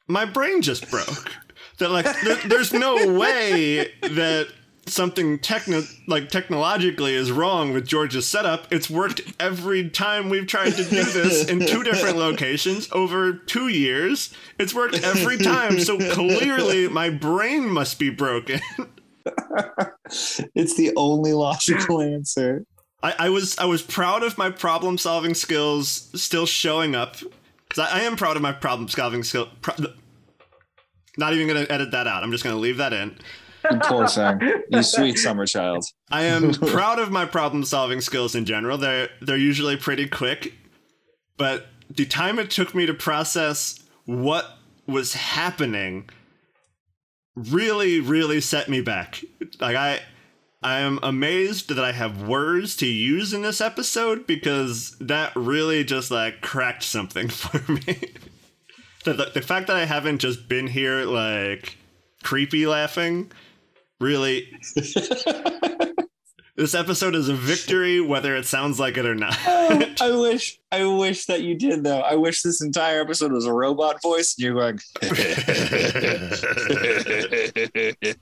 [0.08, 1.32] my brain just broke.
[1.80, 4.48] That like there, there's no way that
[4.88, 8.72] something techno like technologically is wrong with George's setup.
[8.72, 13.68] It's worked every time we've tried to do this in two different locations over two
[13.68, 14.34] years.
[14.60, 15.80] It's worked every time.
[15.80, 18.62] So clearly my brain must be broken.
[20.56, 22.66] It's the only logical answer.
[23.04, 27.18] I, I was I was proud of my problem solving skills still showing up
[27.70, 29.50] because I, I am proud of my problem solving skill.
[29.62, 29.76] Pro-
[31.18, 32.24] not even gonna edit that out.
[32.24, 33.18] I'm just gonna leave that in.
[33.70, 34.40] You poor thing.
[34.70, 35.84] You sweet summer child.
[36.10, 38.78] I am proud of my problem solving skills in general.
[38.78, 40.54] They're they're usually pretty quick,
[41.38, 44.58] but the time it took me to process what
[44.88, 46.10] was happening
[47.36, 49.24] really really set me back.
[49.60, 50.02] Like I
[50.64, 55.84] I am amazed that I have words to use in this episode because that really
[55.84, 58.14] just like cracked something for me.
[59.04, 61.78] the, the, the fact that I haven't just been here like
[62.24, 63.32] creepy laughing
[64.02, 64.48] really
[66.56, 70.60] this episode is a victory whether it sounds like it or not Oh, I wish,
[70.72, 72.02] I wish that you did though.
[72.02, 74.80] I wish this entire episode was a robot voice, and you're going,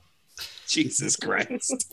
[0.68, 1.92] Jesus Christ.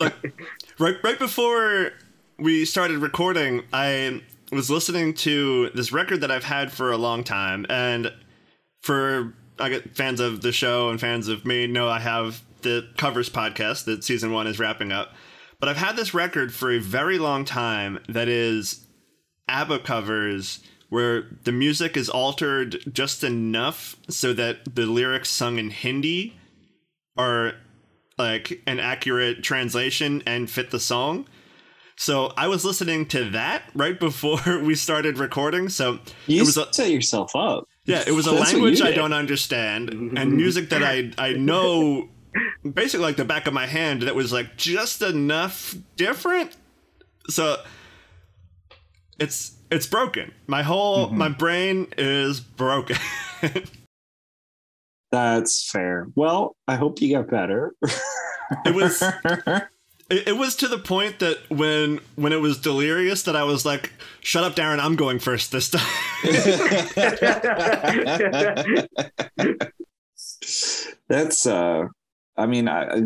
[0.00, 1.92] right right before
[2.38, 4.20] we started recording i
[4.50, 8.12] was listening to this record that i've had for a long time and
[8.82, 12.88] for i get fans of the show and fans of me know i have the
[12.96, 15.14] covers podcast that season one is wrapping up
[15.60, 18.86] but i've had this record for a very long time that is
[19.48, 25.70] abba covers where the music is altered just enough so that the lyrics sung in
[25.70, 26.36] hindi
[27.16, 27.54] are
[28.18, 31.26] like an accurate translation and fit the song.
[31.96, 35.68] So I was listening to that right before we started recording.
[35.68, 37.64] So You it was a, set yourself up.
[37.84, 40.36] yeah, it was a That's language I don't understand and mm-hmm.
[40.36, 42.08] music that I I know
[42.74, 46.56] basically like the back of my hand that was like just enough different.
[47.28, 47.56] So
[49.18, 50.32] it's it's broken.
[50.46, 51.18] My whole Mm-hmm.
[51.18, 52.96] my brain is broken.
[55.12, 56.08] That's fair.
[56.16, 57.72] Well, I hope you get better.
[58.64, 59.02] It was-
[60.10, 63.64] It, it was to the point that when when it was delirious that I was
[63.64, 64.78] like, "Shut up, Darren!
[64.78, 65.80] I'm going first this time."
[71.08, 71.86] That's uh
[72.36, 73.00] I mean I,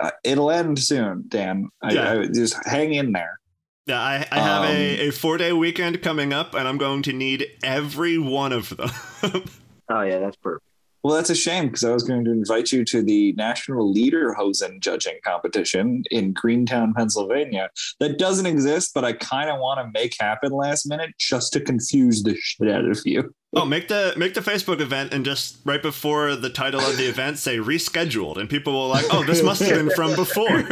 [0.00, 1.68] I it'll end soon, Dan.
[1.82, 2.12] I, Yeah.
[2.20, 3.38] I just hang in there.
[3.86, 7.02] yeah, I, I have Um, a, a four day weekend coming up, and I'm going
[7.02, 8.90] to need every one of them.
[9.92, 10.64] Oh yeah, that's perfect.
[11.02, 14.78] Well, that's a shame because I was going to invite you to the National Lederhosen
[14.80, 17.70] judging competition in Greentown, Pennsylvania.
[17.98, 21.60] That doesn't exist, but I kind of want to make happen last minute just to
[21.60, 23.34] confuse the shit out of you.
[23.54, 27.08] Oh, make the make the Facebook event, and just right before the title of the
[27.08, 30.66] event, say rescheduled, and people will like, "Oh, this must have been from before."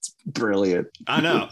[0.00, 0.88] it's brilliant.
[1.06, 1.48] I know.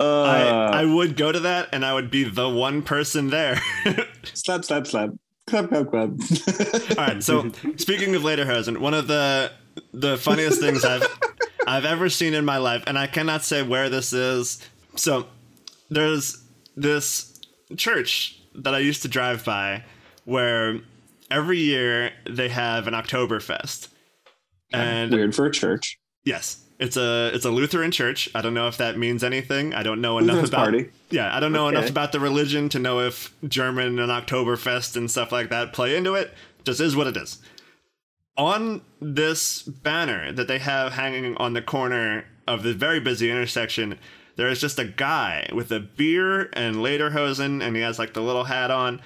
[0.00, 3.60] Uh, I I would go to that, and I would be the one person there.
[4.32, 5.10] slap, slap, slap.
[5.46, 6.10] Clap, clap, clap.
[6.10, 7.22] All right.
[7.22, 9.52] So speaking of Lederhosen, one of the
[9.92, 11.06] the funniest things I've
[11.66, 14.58] I've ever seen in my life, and I cannot say where this is.
[14.96, 15.26] So
[15.90, 16.41] there's
[16.76, 17.40] this
[17.76, 19.84] church that I used to drive by,
[20.24, 20.80] where
[21.30, 23.88] every year they have an Oktoberfest,
[24.72, 25.98] and Weird for a church.
[26.24, 26.58] yes.
[26.78, 28.28] It's a it's a Lutheran church.
[28.34, 29.72] I don't know if that means anything.
[29.72, 30.90] I don't know enough Lutheran's about party.
[31.10, 31.76] yeah, I don't know Okay.
[31.76, 35.96] enough about the religion to know if German and Oktoberfest and stuff like that play
[35.96, 36.34] into it.
[36.64, 37.38] Just is what it is.
[38.36, 43.96] On this banner that they have hanging on the corner of the very busy intersection,
[44.36, 48.22] there is just a guy with a beer and lederhosen, and he has like the
[48.22, 49.00] little hat on.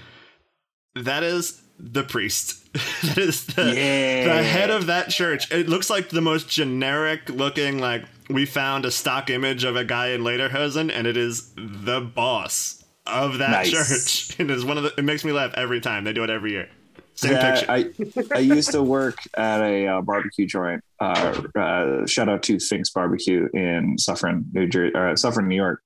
[0.94, 2.62] That is the priest.
[3.02, 5.50] that is the, the head of that church.
[5.52, 9.84] It looks like the most generic looking, like we found a stock image of a
[9.84, 13.70] guy in lederhosen, and it is the boss of that Nice.
[13.70, 14.40] church.
[14.40, 14.94] It is one of the.
[14.98, 16.68] It makes me laugh every time they do it every year.
[17.16, 17.70] Same Yeah, picture.
[17.70, 20.82] I I used to work at a uh, barbecue joint.
[21.00, 25.80] Uh, uh, shout out to Finks Barbecue in Suffern, New Jersey, or Suffern, New York.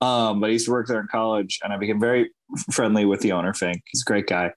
[0.00, 2.30] Um, but I used to work there in college, and I became very
[2.72, 3.82] friendly with the owner, Fink.
[3.92, 4.52] He's a great guy.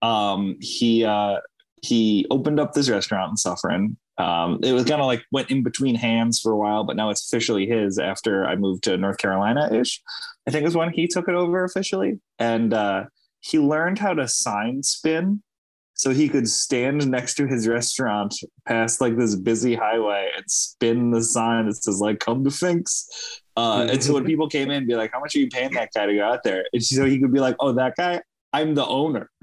[0.00, 1.36] Um, he uh,
[1.82, 3.98] he opened up this restaurant in Suffern.
[4.16, 7.10] Um, it was kind of like went in between hands for a while, but now
[7.10, 10.00] it's officially his after I moved to North Carolina ish.
[10.46, 13.04] I think it was when he took it over officially, and uh,
[13.40, 15.42] he learned how to sign spin
[15.98, 18.32] so he could stand next to his restaurant
[18.66, 23.42] past like this busy highway and spin the sign that says like come to Finks.
[23.56, 25.90] Uh, and so when people came in, be like, how much are you paying that
[25.92, 26.64] guy to go out there?
[26.72, 28.22] And so he could be like, oh, that guy,
[28.52, 29.28] I'm the owner.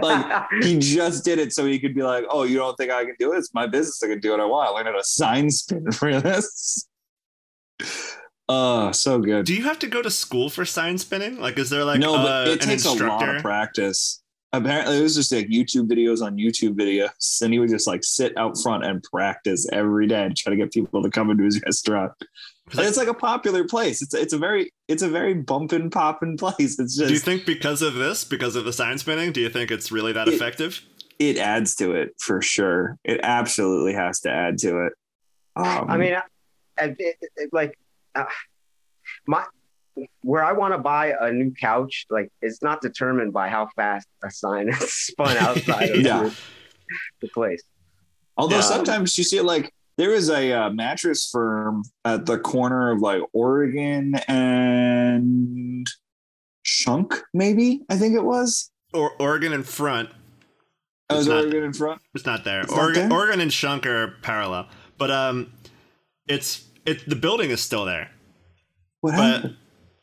[0.00, 3.04] Like, He just did it so he could be like, oh, you don't think I
[3.04, 3.38] can do it?
[3.38, 4.02] It's my business.
[4.02, 4.70] I can do what I want.
[4.70, 6.88] I learned how to sign spin for this.
[8.48, 9.44] Oh, so good.
[9.44, 11.38] Do you have to go to school for sign spinning?
[11.38, 14.22] Like, is there like no, but uh, it takes a lot of practice.
[14.56, 18.02] Apparently, it was just like YouTube videos on YouTube videos, and he would just like
[18.04, 21.44] sit out front and practice every day and try to get people to come into
[21.44, 22.12] his restaurant.
[22.72, 24.02] And it's like a popular place.
[24.02, 26.78] It's it's a very it's a very bumping popping place.
[26.78, 29.70] It's Do you think because of this, because of the sign spinning, do you think
[29.70, 30.80] it's really that It- effective?
[31.18, 32.98] it adds to it for sure.
[33.04, 34.92] It absolutely has to add to it.
[35.56, 36.22] Um, I mean, I,
[36.78, 37.78] I- it, it- like
[38.14, 38.24] uh,
[39.26, 39.44] my
[40.22, 44.06] where I want to buy a new couch, like it's not determined by how fast
[44.24, 46.22] a sign is spun outside of Yeah.
[46.24, 46.36] the,
[47.22, 47.62] the place.
[48.36, 48.62] Although Yeah.
[48.62, 53.00] sometimes you see it like there is a uh, mattress firm at the corner of
[53.00, 55.86] like Oregon and
[56.62, 58.70] Shunk, maybe I think it was.
[58.92, 60.10] Or Oregon in front,
[61.08, 62.02] I was It's not- Oregon in front.
[62.14, 62.60] it's not there.
[62.62, 63.18] It's not Oregon, there?
[63.18, 64.68] Oregon and Shunk are parallel,
[64.98, 65.52] but um,
[66.28, 68.10] it's it the building is still there,
[69.00, 69.56] What but happened?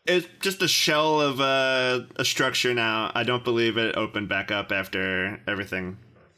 [0.06, 3.12] It's just a shell of uh, a structure now.
[3.16, 5.98] I don't believe it opened back up after everything.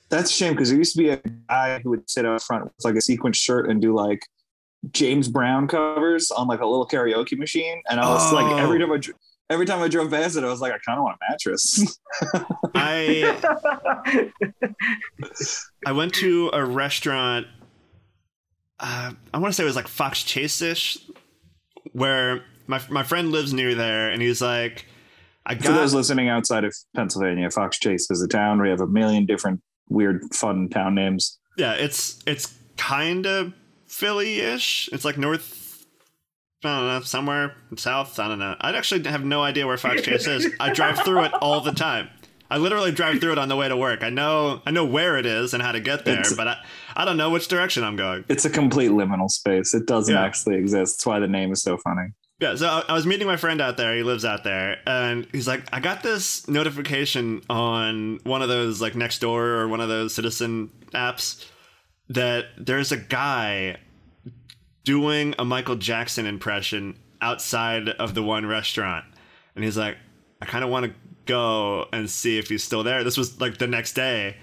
[0.10, 2.66] That's a shame because there used to be a guy who would sit out front
[2.66, 4.22] with like a sequin shirt and do like
[4.92, 8.88] James Brown covers on like a little karaoke machine, and I was like every Oh.
[8.88, 9.14] time I
[9.54, 11.98] every time I drove past it, I was like, I kind of want a mattress.
[12.76, 14.32] I
[15.86, 17.48] I went to a restaurant.
[18.80, 20.98] Uh, I want to say it was like Fox Chase ish,
[21.94, 24.86] where my my friend lives near there, and he's like,
[25.46, 25.66] I got.
[25.66, 28.62] For those listening outside of Pennsylvania, Fox Chase is a town.
[28.62, 31.38] We have a million different weird, fun town names.
[31.58, 33.54] yeah, it's it's kind of
[33.88, 34.90] Philly ish.
[34.92, 35.64] It's like north.
[36.64, 38.18] I don't know, somewhere south.
[38.18, 38.56] I don't know.
[38.60, 40.48] I actually have no idea where Fox Chase is.
[40.60, 42.10] I drive through it all the time.
[42.50, 44.04] I literally drive through it on the way to work.
[44.04, 46.58] I know I know where it is and how to get there, It's- but I,
[46.96, 48.26] I don't know which direction I'm going.
[48.30, 49.76] It's a complete liminal space.
[49.76, 50.24] It doesn't Yeah.
[50.24, 50.98] actually exist.
[50.98, 52.08] That's why the name is so funny.
[52.40, 53.96] Yeah, so I, was meeting my friend out there.
[53.96, 58.82] He lives out there, and he's like, "I got this notification on one of those
[58.82, 61.46] like Nextdoor or one of those citizen apps
[62.10, 63.78] that there's a guy
[64.84, 69.06] doing a Michael Jackson impression outside of the one restaurant."
[69.56, 69.98] And he's like,
[70.42, 70.94] "I kind of want to
[71.26, 74.36] go and see if he's still there." This was like the next day.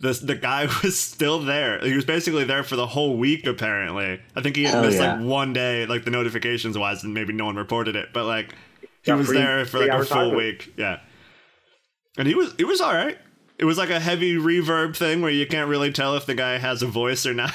[0.00, 1.78] The, the guy was still there.
[1.80, 4.20] He was basically there for the whole week, apparently.
[4.34, 5.14] I think he had Hell missed yeah.
[5.14, 8.08] like one day, like the notifications wise, and maybe no one reported it.
[8.12, 8.54] But like
[9.02, 10.72] he was free- there for like a full week.
[10.76, 11.00] Yeah.
[12.18, 13.18] And he was he was all right.
[13.58, 16.56] It was like a heavy reverb thing where you can't really tell if the guy
[16.56, 17.52] has a voice or not.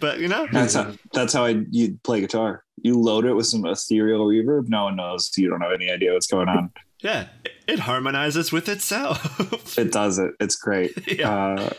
[0.00, 2.62] but you know, That's how that's how I you play guitar.
[2.82, 4.68] You load it with some ethereal reverb.
[4.68, 5.30] No one knows.
[5.36, 6.70] You don't have any idea what's going on.
[7.00, 9.78] yeah, it, it harmonizes with itself.
[9.78, 10.34] It does it.
[10.40, 10.92] It's great.
[11.18, 11.34] yeah.
[11.34, 11.70] Uh,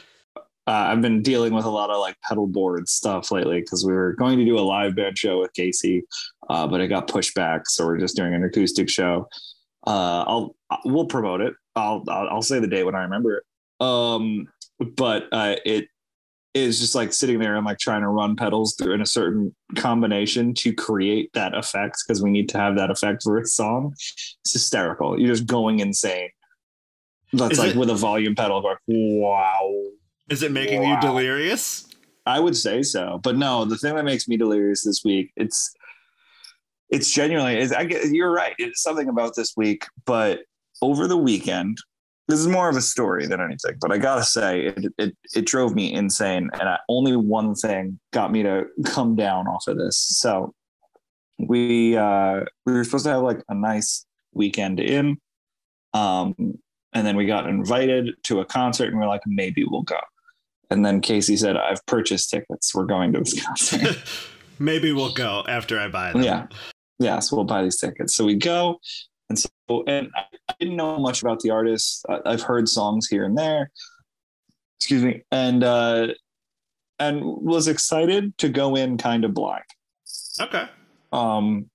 [0.68, 3.93] uh, I've been dealing with a lot of like pedal board stuff lately because we
[3.93, 6.03] were going to do a live band show with Casey,
[6.49, 7.70] uh, but it got pushed back.
[7.70, 9.28] So we're just doing an acoustic show.
[9.86, 11.53] Uh, I'll we'll promote it.
[11.76, 13.43] I'll, I'll I'll say the date when I remember it.
[13.86, 14.47] Um,
[14.95, 15.88] but uh, it
[16.53, 19.55] is just like sitting there and like trying to run pedals through in a certain
[19.76, 23.93] combination to create that effect because we need to have that effect for a song.
[23.93, 25.20] It's hysterical.
[25.20, 26.30] You're just going insane.
[27.32, 29.72] That's Is like it- with a volume pedal going, wow.
[30.30, 31.88] Is it making you delirious?
[32.25, 33.63] I would say so, but no.
[33.63, 35.73] The thing that makes me delirious this week, it's
[36.89, 37.57] it's genuinely.
[37.57, 38.53] Is I get you're right.
[38.57, 40.41] It's something about this week, but
[40.82, 41.78] over the weekend,
[42.28, 43.78] this is more of a story than anything.
[43.80, 47.97] But I gotta say, it it, it drove me insane, and I, only one thing
[48.11, 49.97] got me to come down off of this.
[49.97, 50.53] So
[51.39, 55.17] we uh we were supposed to have like a nice weekend in,
[55.93, 56.36] um,
[56.93, 59.99] and then we got invited to a concert, and we are like, maybe we'll go.
[60.70, 62.76] And then Casey said, I've purchased tickets.
[62.76, 63.97] We're going to this concert.
[64.59, 66.24] Maybe we'll go after I buy them.
[66.24, 66.47] yeah.
[66.99, 67.20] Yeah.
[67.20, 68.15] So we'll buy these tickets.
[68.15, 68.80] So we go.
[69.30, 69.49] And so
[69.88, 72.05] and I, I didn't know much about the artist.
[72.09, 73.72] I, I've heard songs here and there.
[74.80, 76.07] Excuse me, and uh,
[76.99, 79.63] and was excited to go in kind of blind.
[80.39, 80.65] Okay.
[81.11, 81.70] Um,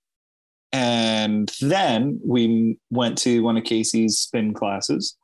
[0.73, 5.17] and then we went to one of Casey's spin classes.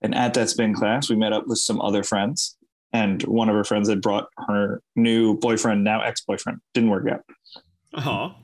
[0.00, 2.56] And at that spin class, we met up with some other friends.
[2.94, 6.60] And one of her friends had brought her new boyfriend, now ex boyfriend.
[6.74, 7.24] Didn't work out.
[7.96, 8.34] Oh,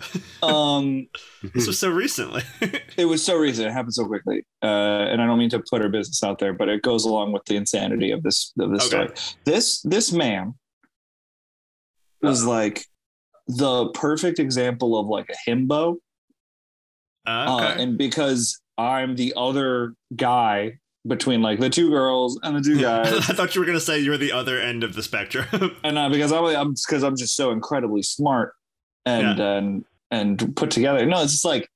[0.47, 1.07] Um,
[1.55, 2.43] this was so recently.
[2.97, 3.69] it was so recent.
[3.69, 4.43] It happened so quickly.
[4.63, 7.33] Uh, and I don't mean to put her business out there, but it goes along
[7.33, 9.07] with the insanity of this of this Okay.
[9.07, 9.37] story.
[9.45, 10.55] This this man
[12.23, 12.85] was like
[13.47, 15.97] the perfect example of like a himbo.
[17.27, 17.83] Uh, Uh, okay.
[17.85, 23.13] and because I'm the other guy between like the two girls and the two guys.
[23.31, 25.47] I thought you were gonna say you're the other end of the spectrum.
[25.85, 28.55] and uh, because I'm I'm because I'm just so incredibly smart
[29.07, 31.05] and and and put together.
[31.07, 31.69] No, it's just like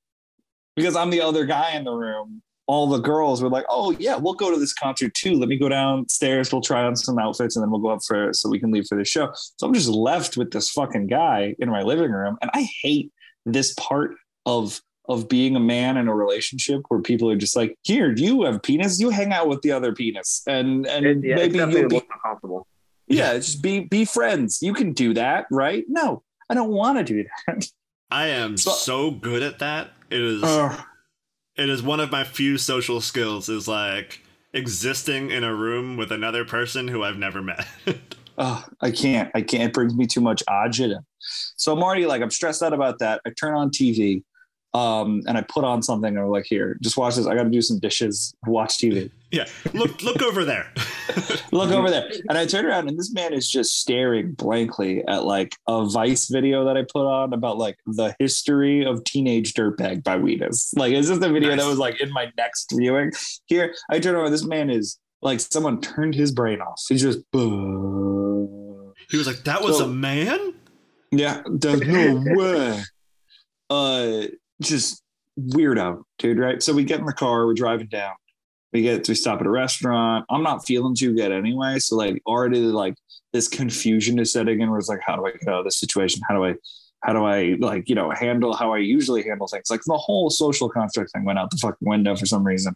[0.76, 2.42] because I'm the other guy in the room.
[2.66, 5.34] All the girls were like, "Oh yeah, we'll go to this concert too.
[5.34, 6.50] Let me go downstairs.
[6.50, 8.86] We'll try on some outfits, and then we'll go up for so we can leave
[8.86, 12.38] for the show." So I'm just left with this fucking guy in my living room,
[12.40, 13.12] and I hate
[13.44, 14.14] this part
[14.46, 18.42] of of being a man in a relationship where people are just like, "Here, you
[18.44, 18.98] have penis.
[19.00, 22.06] You hang out with the other penis, and and It- yeah, maybe you'll be most
[22.12, 22.66] uncomfortable.
[23.06, 24.60] yeah, just be be friends.
[24.62, 25.84] You can do that, right?
[25.88, 27.68] No, I don't want to do that.
[28.10, 29.90] I am So- so good at that.
[30.10, 30.80] It is Ugh.
[31.56, 34.20] it is one of my few social skills is like
[34.54, 37.66] existing in a room with another person who I've never met.
[38.38, 39.30] Ugh, I can't.
[39.34, 39.64] I can't.
[39.64, 41.00] It brings me too much agita.
[41.56, 43.20] So I'm already like I'm stressed out about that.
[43.26, 44.22] I turn on TV,
[44.74, 46.08] um, and I put on something.
[46.08, 47.26] And I'm like, here, just watch this.
[47.26, 48.34] I got to do some dishes.
[48.46, 49.10] Watch TV.
[49.30, 49.44] yeah.
[49.72, 50.70] Look look over there.
[51.52, 52.10] Look over there.
[52.28, 56.28] And I turn around, and this man is just staring blankly at like a Vice
[56.28, 60.72] video that I put on about like the history of Teenage Dirtbag by Wheatus.
[60.76, 61.60] Like, it's just the video Nice.
[61.60, 63.12] that was like in my next viewing.
[63.46, 66.82] Here, I turn around, this man is like someone turned his brain off.
[66.88, 70.54] He's just, he was like, that was So- a man?
[71.12, 72.82] yeah, there's no way.
[73.70, 74.22] Uh,
[74.68, 75.02] just
[75.38, 76.38] weirdo, dude.
[76.38, 76.62] Right?
[76.62, 78.14] So we get in the car, we're driving down.
[78.72, 80.26] We get we stop at a restaurant.
[80.30, 81.78] I'm not feeling too good anyway.
[81.78, 82.94] So like already like
[83.32, 85.78] this confusion is setting in where it's like, how do I get out of this
[85.78, 86.20] situation?
[86.28, 86.54] How do I
[87.04, 89.70] how do I like, you know, handle how I usually handle things?
[89.70, 92.74] Like the whole social construct thing went out the fucking window for some reason.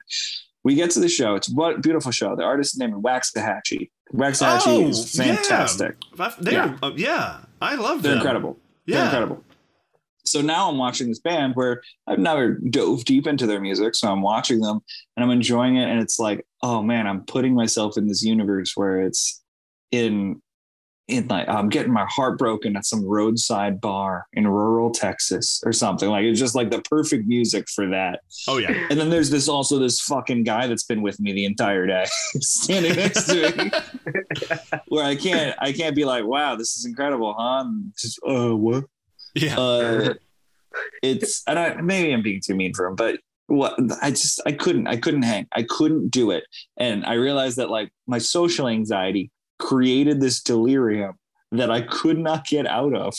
[0.65, 1.35] We get to the show.
[1.35, 2.37] It's what beautiful show.
[2.37, 3.89] The artist's name is Waxahatchee.
[4.13, 5.97] Waxahatchee Oh, is fantastic.
[6.19, 6.35] Yeah.
[6.41, 6.79] They're, Yeah.
[6.83, 7.39] uh, yeah.
[7.63, 8.19] I love They're them.
[8.21, 8.59] incredible.
[8.87, 9.05] They're Yeah.
[9.05, 9.43] incredible.
[10.31, 13.95] So now I'm watching this band where I've never dove deep into their music.
[13.95, 14.81] So I'm watching them
[15.17, 15.89] and I'm enjoying it.
[15.89, 19.43] And it's like, oh man, I'm putting myself in this universe where it's
[19.91, 20.41] in
[21.09, 25.73] in like I'm getting my heart broken at some roadside bar in rural Texas or
[25.73, 26.09] something.
[26.09, 28.21] Like it's just like the perfect music for that.
[28.47, 28.87] Oh yeah.
[28.91, 32.05] And then there's this also this fucking guy that's been with me the entire day,
[32.41, 33.71] standing next to me,
[34.89, 37.65] where I can't I can't be like, wow, this is incredible, huh?
[37.65, 38.85] And just uh what?
[39.39, 39.59] Yeah.
[39.59, 40.15] Uh,
[41.03, 44.53] it's and I maybe I'm being too mean for him, but what I just I
[44.53, 46.45] couldn't I couldn't hang I couldn't do it,
[46.77, 51.15] and I realized that like my social anxiety created this delirium
[51.53, 53.15] that I could not get out of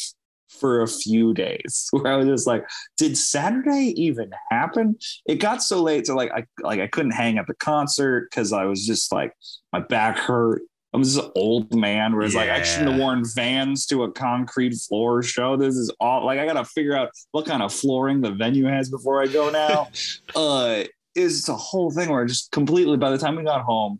[0.50, 2.66] for a few days where I was just like,
[2.98, 4.98] did Saturday even happen?
[5.26, 8.54] It got so late, so like I like I couldn't hang at the concert because
[8.54, 9.34] I was just like
[9.74, 10.62] my back hurt.
[10.92, 14.12] I was this old man where it's like I shouldn't have worn Vans to a
[14.12, 15.56] concrete floor show.
[15.56, 18.90] This is all like I gotta figure out what kind of flooring the venue has
[18.90, 19.90] before I go now.
[20.36, 20.84] uh
[21.16, 24.00] is a whole thing where just completely by the time we got home,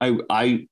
[0.00, 0.66] I I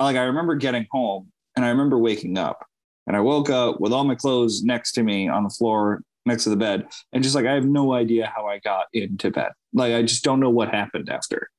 [0.00, 2.64] like I remember getting home and I remember waking up
[3.06, 6.44] and I woke up with all my clothes next to me on the floor next
[6.44, 9.52] to the bed and just like I have no idea how I got into bed.
[9.74, 11.50] Like I just don't know what happened after.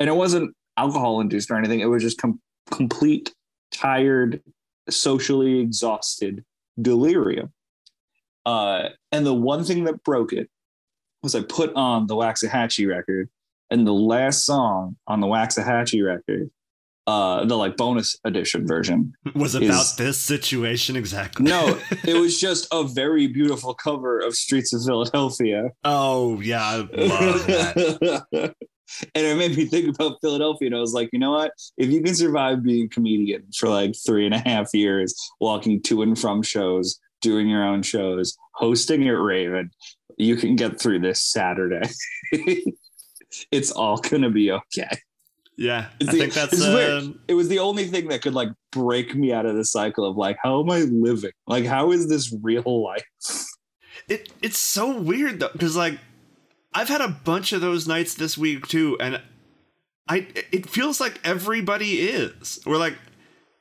[0.00, 1.80] And it wasn't alcohol induced or anything.
[1.80, 3.34] It was just com- complete
[3.72, 4.42] tired,
[4.88, 6.44] socially exhausted
[6.80, 7.52] delirium.
[8.46, 10.48] Uh, and the one thing that broke it
[11.22, 13.28] was I put on the Waxahatchee record,
[13.70, 16.50] and the last song on the Waxahatchee record,
[17.06, 21.44] uh, the like bonus edition version, was about is- this situation exactly.
[21.44, 25.70] no, it was just a very beautiful cover of Streets of Philadelphia.
[25.84, 28.54] oh yeah, I love that.
[29.14, 30.66] and it made me think about Philadelphia.
[30.66, 31.52] And I was like, you know what?
[31.76, 35.82] If you can survive being a comedian for like three and a half years, walking
[35.82, 39.70] to and from shows, doing your own shows, hosting at Raven,
[40.16, 41.88] you can get through this Saturday.
[43.52, 44.90] it's all gonna be okay.
[45.56, 48.50] Yeah, It's I the- think that's uh, It was the only thing that could like
[48.70, 51.32] break me out of the cycle of like, how am I living?
[51.48, 53.04] Like, how is this real life?
[54.08, 54.30] it.
[54.40, 55.98] It's so weird though, because like
[56.72, 59.20] I've had a bunch of those nights this week too, and
[60.08, 62.60] I it feels like everybody is.
[62.66, 62.96] We're like,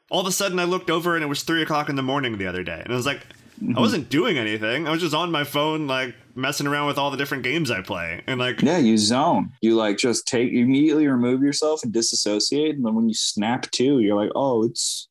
[0.09, 2.37] all of a sudden I looked over and it was three o'clock in the morning
[2.37, 3.21] the other day, and I was like,
[3.75, 4.87] I wasn't doing anything.
[4.87, 7.81] I was just on my phone, like messing around with all the different games I
[7.81, 9.51] play, and like, Yeah, you zone.
[9.61, 13.71] You like just take you immediately remove yourself and disassociate, and then when you snap
[13.71, 15.07] to, you're like, oh, it's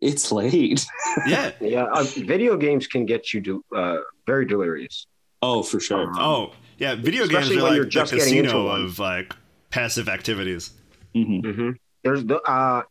[0.00, 0.86] it's late.
[1.26, 3.96] yeah, Yeah, uh, video games can get you to, uh,
[4.26, 5.06] very delirious.
[5.42, 6.12] oh, for sure.
[6.16, 9.34] oh yeah, video Especially games are when you're like the just getting casino of like
[9.70, 10.70] passive activities.
[11.14, 11.54] Mhm.
[11.54, 11.70] hmm
[12.04, 12.82] There's the uh,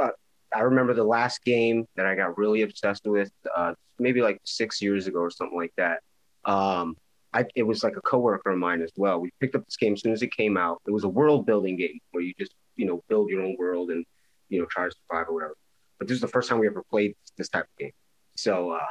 [0.00, 0.08] uh,
[0.54, 4.80] I remember the last game that I got really obsessed with, uh, maybe like six
[4.80, 6.00] years ago or something like that.
[6.44, 6.96] Um,
[7.32, 9.20] I, it was like a coworker of mine as well.
[9.20, 10.80] We picked up this game as soon as it came out.
[10.86, 13.90] It was a world building game where you just you know build your own world
[13.90, 14.04] and
[14.48, 15.54] you know try to survive or whatever.
[15.98, 17.92] But this is the first time we ever played this type of game.
[18.36, 18.86] So uh,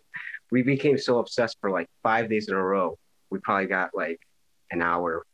[0.50, 2.98] we became so obsessed for like five days in a row.
[3.30, 4.20] We probably got like
[4.70, 5.24] an hour,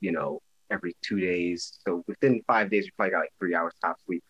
[0.00, 1.78] you know, every two days.
[1.86, 4.22] So within five days, we probably got like three hours top sleep.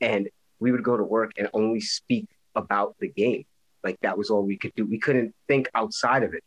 [0.00, 0.28] And
[0.60, 3.44] we would go to work and only speak about the game.
[3.84, 4.84] Like that was all we could do.
[4.86, 6.42] We couldn't think outside of it.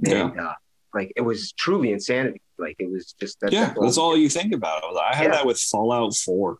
[0.00, 0.28] Yeah.
[0.28, 0.54] And uh,
[0.94, 2.40] like it was truly insanity.
[2.56, 3.52] Like it was just that.
[3.52, 4.82] Yeah, that's all you think about.
[4.96, 5.30] I had Yeah.
[5.32, 6.58] that with Fallout 4.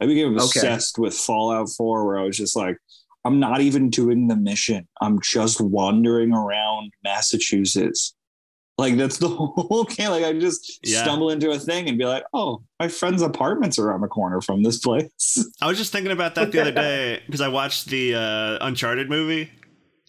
[0.00, 0.42] I became Okay.
[0.44, 2.78] obsessed with Fallout 4 where I was just like,
[3.24, 4.88] I'm not even doing the mission.
[5.02, 8.14] I'm just wandering around Massachusetts.
[8.80, 10.10] Like that's the whole game.
[10.10, 11.02] Like I just Yeah.
[11.02, 14.62] stumble into a thing and be like, oh, my friend's apartment's around the corner from
[14.62, 15.44] this place.
[15.60, 19.08] I was just thinking about that the other day because I watched the uh, Uncharted
[19.08, 19.50] movie, and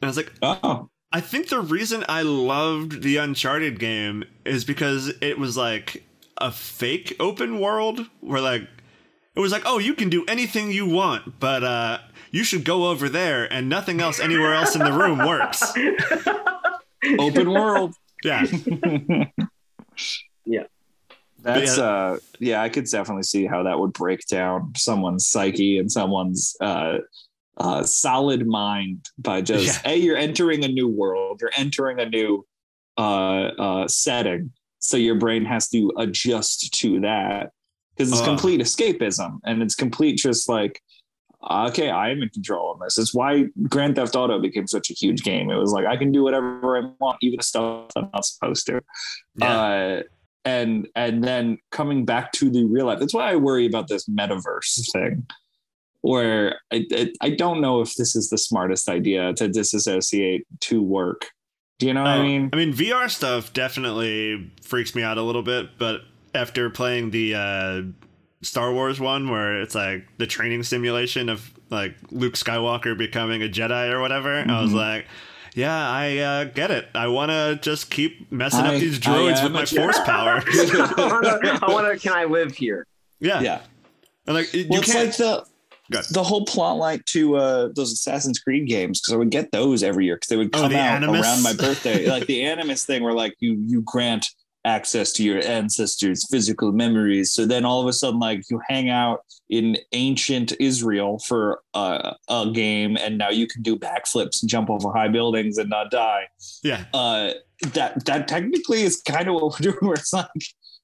[0.03, 5.09] I was like, Oh, I think the reason I loved the Uncharted game is because
[5.21, 6.03] it was like
[6.37, 8.63] a fake open world where like
[9.35, 11.99] it was like, oh, you can do anything you want, but uh
[12.31, 15.61] you should go over there and nothing else anywhere else in the room works.
[17.19, 17.93] open world.
[18.23, 18.45] Yeah.
[20.45, 20.63] Yeah.
[21.43, 21.83] That's Yeah.
[21.83, 26.55] uh yeah, I could definitely see how that would break down someone's psyche and someone's
[26.61, 26.97] uh
[27.57, 29.91] uh solid mind by just Yeah.
[29.91, 32.45] hey, you're entering a new world, you're entering a new
[32.97, 34.51] uh uh setting.
[34.79, 37.51] So your brain has to adjust to that
[37.95, 38.27] because it's Ugh.
[38.27, 40.81] complete escapism and it's complete just like
[41.49, 42.97] okay, I am in control of this.
[42.97, 45.49] It's why Grand Theft Auto became such a huge game.
[45.49, 48.81] It was like I can do whatever I want, even stuff I'm not supposed to
[49.35, 49.59] Yeah.
[49.61, 50.01] uh,
[50.45, 52.99] and and then coming back to the real life.
[52.99, 55.25] That's why I worry about this metaverse thing,
[56.01, 60.81] where I, I I don't know if this is the smartest idea to disassociate to
[60.81, 61.27] work.
[61.79, 62.49] Do you know what I Oh, mean?
[62.53, 66.01] I mean, VR stuff definitely freaks me out a little bit, but
[66.35, 67.81] after playing the uh,
[68.41, 73.47] Star Wars one, where it's like the training simulation of like Luke Skywalker becoming a
[73.47, 74.75] Jedi or whatever, I was Mhm.
[74.75, 75.05] like,
[75.53, 76.87] yeah, I uh, get it.
[76.95, 79.75] I want to just keep messing I- up these I droids with a my Jedi.
[79.77, 80.43] force power.
[80.47, 82.85] I wanna, Can I live here?
[83.19, 83.41] yeah.
[83.41, 83.61] Yeah.
[84.27, 85.07] And like, you Well, it's can't.
[85.07, 85.45] like the
[86.11, 89.83] the whole plot line to uh, those Assassin's Creed games because I would get those
[89.83, 91.21] every year because they would Oh, come the out Animus?
[91.25, 92.09] around my birthday.
[92.09, 94.25] like the Animus thing, where like you you grant
[94.65, 97.31] access to your ancestors' physical memories.
[97.33, 102.13] So then all of a sudden, like you hang out in ancient Israel for a,
[102.29, 105.91] a game, and now you can do backflips and jump over high buildings and not
[105.91, 106.27] die.
[106.63, 106.85] yeah.
[106.93, 107.31] Uh,
[107.73, 109.77] that that technically is kind of what we're doing.
[109.81, 110.27] Where it's like,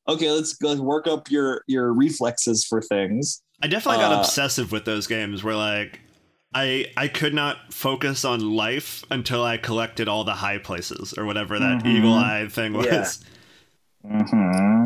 [0.07, 3.41] okay, let's let's work up your your reflexes for things.
[3.63, 5.99] I definitely got Uh, obsessive with those games where like
[6.53, 11.25] I I could not focus on life until I collected all the high places or
[11.25, 11.97] whatever that Mhm.
[11.97, 12.85] eagle eye thing was.
[12.85, 13.07] Yeah.
[14.03, 14.83] Hmm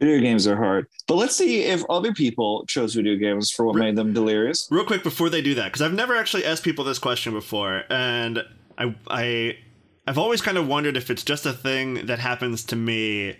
[0.00, 3.76] Video games are hard, but let's see if other people chose video games for what
[3.76, 4.66] made them delirious.
[4.70, 7.84] Real quick before they do that, because I've never actually asked people this question before,
[7.90, 8.42] and
[8.78, 9.58] I I
[10.06, 13.36] I've always kind of wondered if it's just a thing that happens to me,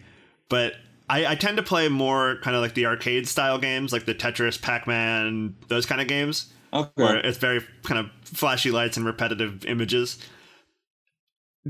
[0.50, 0.74] but
[1.08, 4.14] I, I tend to play more kind of like the arcade style games, like the
[4.14, 6.52] Tetris, Pac Man, those kind of games.
[6.94, 7.28] where Okay.
[7.28, 10.18] it's very kind of flashy lights and repetitive images.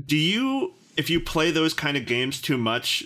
[0.05, 3.05] Do you, if you play those kind of games too much,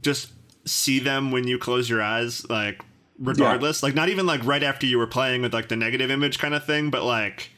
[0.00, 0.32] just
[0.66, 2.82] see them when you close your eyes, like
[3.18, 3.82] regardless?
[3.82, 6.54] Like not even like right after you were playing with like the negative image kind
[6.54, 7.50] of thing, but like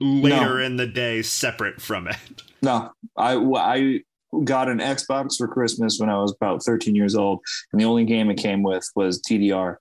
[0.00, 2.16] later in the day, separate from it.
[2.60, 4.00] No, I I
[4.42, 7.38] got an Xbox for Christmas when I was about 13 years old,
[7.72, 9.76] and the only game it came with was DDR.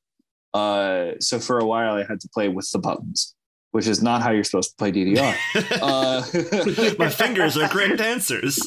[0.54, 3.34] Uh, so for a while, I had to play with the buttons,
[3.72, 5.36] which is not how you're supposed to play DDR.
[5.82, 8.60] uh, My fingers are great dancers.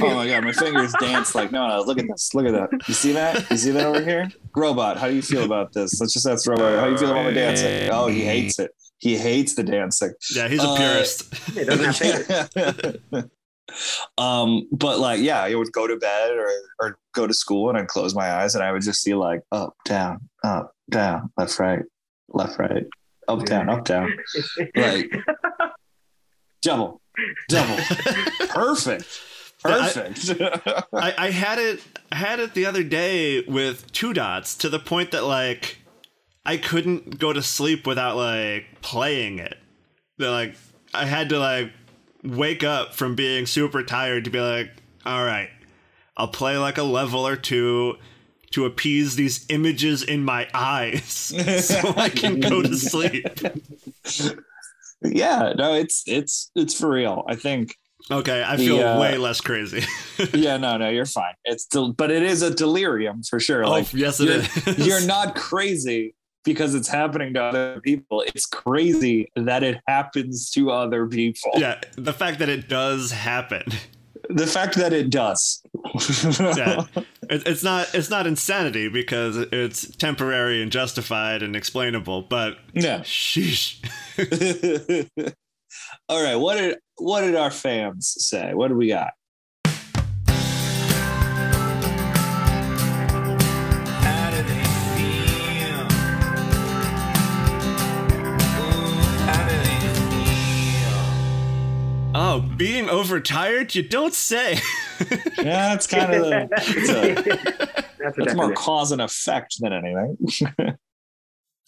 [0.00, 1.82] Oh my god, my fingers dance like no, no.
[1.82, 2.34] Look at this.
[2.34, 2.88] Look at that.
[2.88, 3.48] You see that?
[3.50, 4.28] You see that over here?
[4.56, 6.00] Robot, how do you feel about this?
[6.00, 6.78] Let's just ask Robot.
[6.78, 7.90] How do you feel about my dancing?
[7.90, 8.72] Oh, he hates it.
[8.98, 10.12] He hates the dancing.
[10.34, 11.32] yeah, he's a Uh, purist.
[11.56, 11.96] It doesn't have
[13.12, 13.30] fingers.
[14.18, 16.48] Um, but like, yeah, I would go to bed or
[16.80, 19.40] or go to school and I'd close my eyes and I would just see like
[19.52, 21.82] up, down, up, down, left, right,
[22.28, 22.84] left, right,
[23.28, 24.10] up, down, up, down,
[24.74, 25.12] like
[26.62, 27.00] double,
[27.48, 27.76] double,
[28.48, 29.20] perfect,
[29.62, 30.40] perfect.
[30.92, 34.78] I, I had it I had it the other day with two dots to the
[34.78, 35.78] point that like
[36.46, 39.56] I couldn't go to sleep without like playing it.
[40.18, 40.56] That like
[40.92, 41.72] I had to like
[42.22, 44.70] wake up from being super tired to be like,
[45.04, 45.50] all right,
[46.16, 47.96] I'll play like a level or two
[48.54, 51.04] to appease these images in my eyes
[51.64, 53.26] so I can go to sleep.
[55.02, 57.24] yeah, no, it's it's it's for real.
[57.28, 57.76] I think
[58.10, 59.82] Okay, I feel The, uh, way less crazy.
[60.34, 61.32] yeah, no, no, you're fine.
[61.46, 63.64] It's still, but it is a delirium for sure.
[63.64, 64.78] oh, Like yes, it you're, is.
[64.86, 68.22] you're not crazy because it's happening to other people.
[68.26, 71.52] It's crazy that it happens to other people.
[71.56, 73.62] yeah, the fact that it does happen.
[74.30, 75.62] The fact that it does.
[76.56, 76.84] Yeah.
[77.30, 83.00] It, it's not it's not insanity because it's temporary and justified and explainable, but yeah.
[83.00, 83.80] sheesh.
[86.10, 86.36] All right.
[86.36, 88.52] What did what did our fans say?
[88.52, 89.14] What do we got?
[102.40, 102.52] Feel?
[102.52, 103.74] Oh, being overtired?
[103.74, 104.58] You don't say.
[105.36, 110.78] Yeah, it's kind of the, it's a, That's a more cause and effect than anything.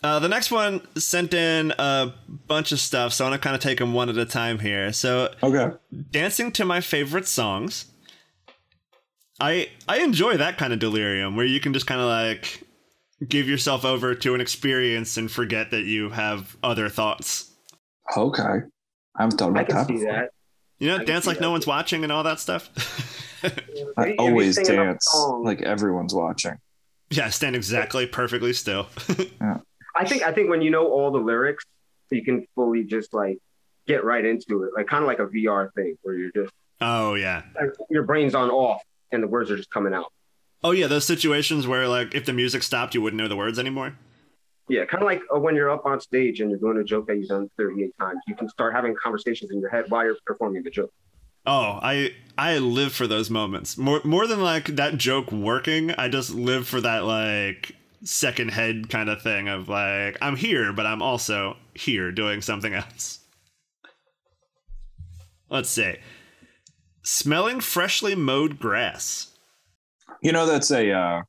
[0.03, 2.13] Uh, the next one sent in a
[2.47, 4.59] bunch of stuff, so I want to kind of take them one at a time
[4.59, 4.93] here.
[4.93, 5.71] So, okay.
[6.11, 7.87] dancing to my favorite songs.
[9.41, 12.63] I I enjoy that kind of delirium where you can just kind of like
[13.27, 17.53] give yourself over to an experience and forget that you have other thoughts.
[18.17, 18.43] Okay.
[19.17, 20.31] I haven't thought I can that see that.
[20.79, 22.71] You know, I dance like no one's watching and all that stuff.
[23.97, 25.09] I always dance
[25.41, 26.59] like everyone's watching.
[27.11, 28.87] yeah, stand exactly perfectly still.
[29.97, 31.65] I think I think when you know all the lyrics,
[32.11, 33.39] you can fully just like
[33.87, 37.15] get right into it, like kind of like a VR thing where you're just oh
[37.15, 37.43] yeah.
[37.59, 40.13] like, your brain's on off and the words are just coming out.
[40.63, 43.59] Oh yeah, those situations where like if the music stopped, you wouldn't know the words
[43.59, 43.95] anymore.
[44.69, 47.07] Yeah, kind of like uh, when you're up on stage and you're doing a joke
[47.07, 48.21] that you've done 38 times.
[48.27, 50.93] You can start having conversations in your head while you're performing the joke.
[51.47, 53.79] Oh, I I live for those moments.
[53.79, 58.89] More more than like that joke working, I just live for that like second head
[58.89, 63.21] kind of thing of like I'm here, but I'm also here doing something else.
[65.49, 65.95] Let's see.
[67.05, 69.33] Smelling freshly mowed grass.
[70.23, 70.91] You know, that's a.
[70.91, 71.23] Uh,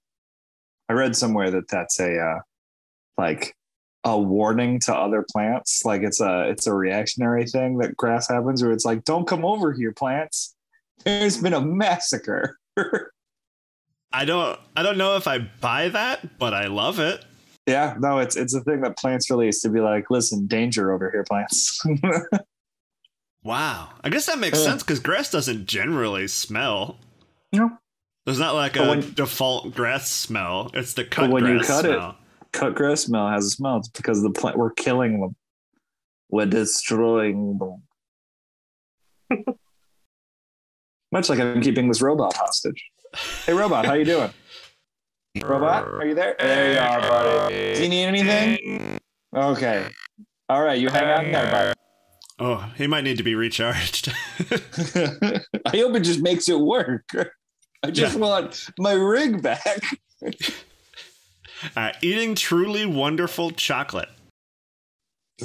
[0.89, 2.39] I read somewhere that that's a uh,
[3.17, 3.55] like
[4.03, 5.83] a warning to other plants.
[5.85, 9.43] Like it's a it's a reactionary thing that grass happens, where it's like, "Don't come
[9.45, 10.55] over here, plants.
[11.03, 12.57] There's been a massacre."
[14.13, 17.25] I don't I don't know if I buy that, but I love it.
[17.67, 21.11] yeah, no, it's it's a thing that plants release to be like, "Listen, danger over
[21.11, 21.81] here, plants."
[23.43, 23.89] Wow.
[24.03, 24.65] I guess that makes Yeah.
[24.65, 26.97] sense because grass doesn't generally smell.
[27.53, 27.77] No.
[28.25, 30.69] There's not like But a when- default grass smell.
[30.73, 32.17] It's the cut when you grass cut it- smell.
[32.51, 33.77] Cut grass smell has a smell.
[33.77, 35.35] It's because the plant we're killing them.
[36.29, 37.83] We're destroying them.
[41.11, 42.83] Much like I'm keeping this robot hostage.
[43.45, 44.29] Hey, robot, how you doing?
[45.43, 46.35] Robot, are you there?
[46.39, 47.75] There you are, buddy.
[47.75, 48.99] Do you need anything?
[49.35, 49.87] Okay.
[50.49, 51.73] All right, you hang out there, buddy.
[52.39, 54.09] Oh, he might need to be recharged.
[54.39, 57.03] I hope it just makes it work.
[57.83, 58.21] I just Yeah.
[58.21, 59.81] want my rig back.
[61.75, 64.09] uh, eating truly wonderful chocolate.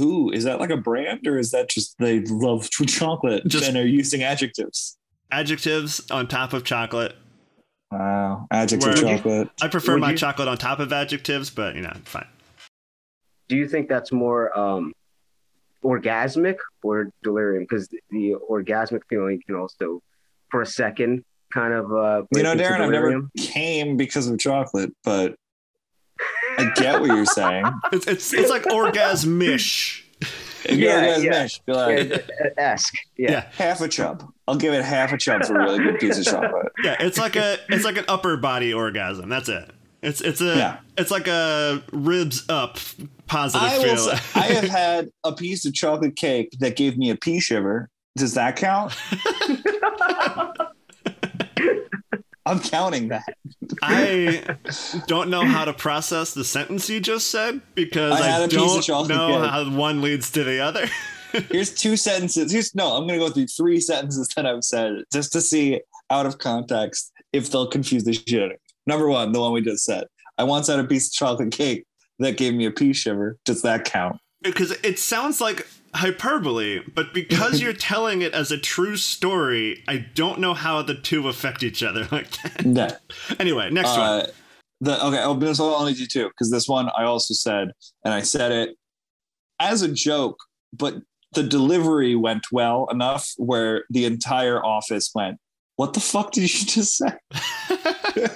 [0.01, 3.77] Ooh, is that like a brand or is that just they love chocolate Just- and
[3.77, 4.97] are using adjectives?
[5.31, 7.15] Adjectives on top of chocolate.
[7.91, 8.97] Wow, adjective Word.
[9.19, 9.49] chocolate.
[9.61, 12.27] I prefer Would my you- chocolate on top of adjectives, but you know, fine.
[13.49, 14.93] Do you think that's more um,
[15.85, 17.65] orgasmic or delirium?
[17.65, 20.01] Because the, the orgasmic feeling can also,
[20.51, 21.93] for a second, kind of.
[21.93, 25.35] Uh, You know, break into Darren, I've never came because of chocolate, but
[26.59, 27.65] I get what you're saying.
[27.93, 30.03] It's it's, it's like orgasmish.
[30.65, 31.49] If you're Yeah, a yeah.
[31.67, 32.95] be like Yeah, esque.
[33.17, 33.31] Yeah.
[33.31, 33.47] Yeah.
[33.57, 34.33] half a chub.
[34.47, 36.71] I'll give it half a chub for a really good piece of chocolate.
[36.85, 39.29] Yeah, it's like a it's like an upper body orgasm.
[39.29, 39.71] That's it.
[40.03, 40.77] It's it's a Yeah.
[40.97, 42.79] it's like a ribs up
[43.27, 43.85] positive I will.
[43.85, 43.97] feel.
[43.97, 47.89] Say, I have had a piece of chocolate cake that gave me a pee shiver.
[48.17, 48.95] Does that count?
[52.45, 53.37] I'm counting that.
[53.83, 54.57] I
[55.07, 58.49] don't know how to process the sentence you just said because I I, had a
[58.49, 60.87] piece of don't know how one leads to the other.
[61.51, 62.53] Here's two sentences.
[62.53, 65.81] Here's no, I'm gonna go through three sentences that I've said just to see
[66.11, 68.57] out of context if they'll confuse the shit out of me.
[68.87, 70.05] Number one, the one we just said.
[70.37, 71.85] I once had a piece of chocolate cake
[72.19, 73.39] that gave me a pee shiver.
[73.45, 74.19] Does that count?
[74.43, 80.07] because it sounds like hyperbole, but because you're telling it as a true story, I
[80.15, 82.65] don't know how the two affect each other like that.
[82.65, 82.89] No.
[83.39, 84.01] Anyway, next one.
[84.01, 84.27] Uh,
[84.81, 87.71] the okay, oh, one I'll only do two because this one I also said,
[88.05, 88.77] and I said it
[89.61, 90.39] as a joke,
[90.73, 90.97] but
[91.35, 95.39] the delivery went well enough where the entire office went,
[95.77, 97.13] "What the fuck did you just say?"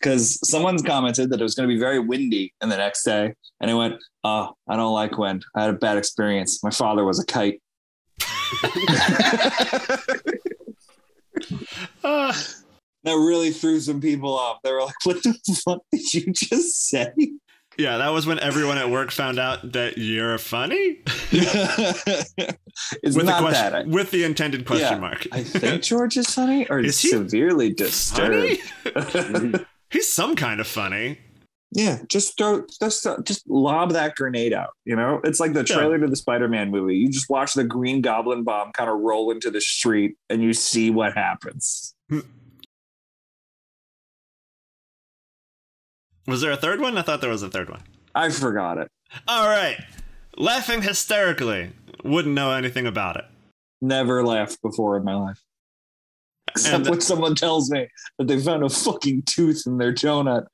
[0.00, 3.32] Because someone's commented that it was going to be very windy, and the next day,
[3.60, 3.94] and I went,
[4.24, 5.44] "Oh, I don't like wind.
[5.54, 6.62] I had a bad experience.
[6.62, 7.60] My father was a kite."
[12.04, 12.32] Ah,
[13.04, 14.58] That really threw some people off.
[14.64, 17.12] They were like, "What the fuck did you just say?"
[17.78, 20.98] yeah, that was when everyone at work found out that you're funny.
[21.30, 23.70] it's with not the that.
[23.70, 25.24] question, with the intended question Yeah, mark.
[25.30, 28.58] I think George is funny or Is he severely disturbed.
[29.90, 31.18] He's some kind of funny.
[31.72, 34.70] yeah, just throw, just, uh, just lob that grenade out.
[34.84, 35.76] You know, it's like the Yeah.
[35.76, 36.96] trailer to the Spider-Man movie.
[36.96, 40.52] You just watch the Green Goblin bomb kind of roll into the street, and you
[40.54, 41.94] see what happens.
[42.08, 42.20] Hmm.
[46.26, 46.96] Was there a third one?
[46.98, 47.82] I thought there was a third one.
[48.14, 48.88] I forgot it.
[49.28, 49.76] All right.
[50.36, 51.72] Laughing hysterically.
[52.04, 53.24] Wouldn't know anything about it.
[53.80, 55.42] Never laughed before in my life.
[56.50, 57.88] Except And- when someone tells me
[58.18, 60.46] that they found a fucking tooth in their donut.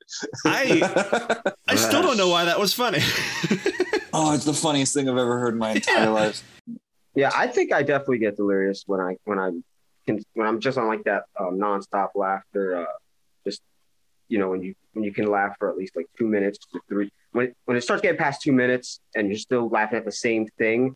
[0.45, 2.99] I I still don't know why that was funny.
[4.13, 6.09] oh, it's the funniest thing I've ever heard in my entire Yeah.
[6.09, 6.43] life.
[7.15, 9.51] Yeah, I think I definitely get delirious when I when I
[10.07, 12.81] can when I'm just on like that um, nonstop laughter.
[12.81, 12.85] Uh,
[13.45, 13.61] just
[14.27, 16.79] you know when you when you can laugh for at least like two minutes to
[16.89, 17.11] three.
[17.33, 20.11] When it, when it starts getting past two minutes and you're still laughing at the
[20.11, 20.95] same thing,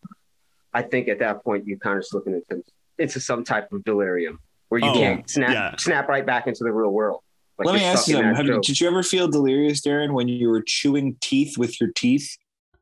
[0.74, 2.64] I think at that point you kind of slip into
[3.00, 4.40] into some type of delirium
[4.70, 5.76] where you Oh, can't snap yeah.
[5.78, 7.22] snap right back into the real world.
[7.58, 8.34] Like Let me ask you something.
[8.34, 11.92] that Have did you ever feel delirious, Darren, when you were chewing teeth with your
[11.96, 12.38] teeth?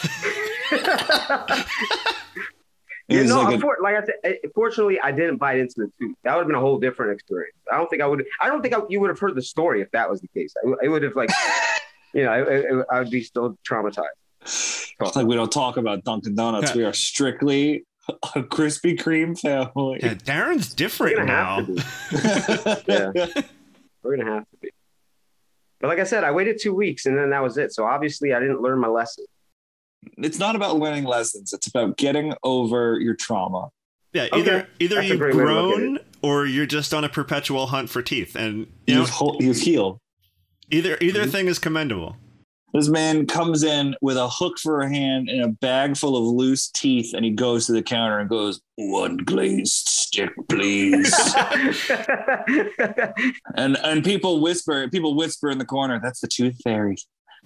[3.08, 5.58] It Yeah, was no, like a- unfor- like I said, eh, fortunately, I didn't bite
[5.58, 6.16] into the tooth.
[6.24, 7.56] That would have been a whole different experience.
[7.72, 8.24] I don't think I would.
[8.40, 10.54] I don't think I, you would have heard the story if that was the case.
[10.64, 11.32] I, it would have like,
[12.14, 14.04] you know, it, it, I would be still traumatized.
[14.44, 16.70] It's like we don't talk about Dunkin' Donuts.
[16.70, 16.76] Yeah.
[16.78, 17.84] We are strictly
[18.36, 20.00] a Krispy Kreme family.
[20.02, 21.56] yeah, Darren's We're different now.
[21.58, 22.94] have to be.
[22.94, 23.42] Yeah.
[24.04, 24.70] We're gonna have to be.
[25.82, 27.74] But like I said, I waited two weeks and then that was it.
[27.74, 29.26] So obviously, I didn't learn my lesson.
[30.18, 31.54] it's not about learning lessons.
[31.54, 33.70] It's about getting over your trauma.
[34.14, 34.40] Yeah, Okay.
[34.40, 37.10] either either That's you've great way to look at grown or you're just on a
[37.10, 40.00] perpetual hunt for teeth, and you know You've, hol- you've healed.
[40.72, 41.30] either either Mm-hmm.
[41.32, 42.16] thing is commendable.
[42.74, 46.24] This man comes in with a hook for a hand and a bag full of
[46.24, 51.14] loose teeth, and he goes to the counter and goes, "One glazed stick, please."
[53.56, 56.96] and and people whisper, people whisper in the corner, "That's the tooth fairy."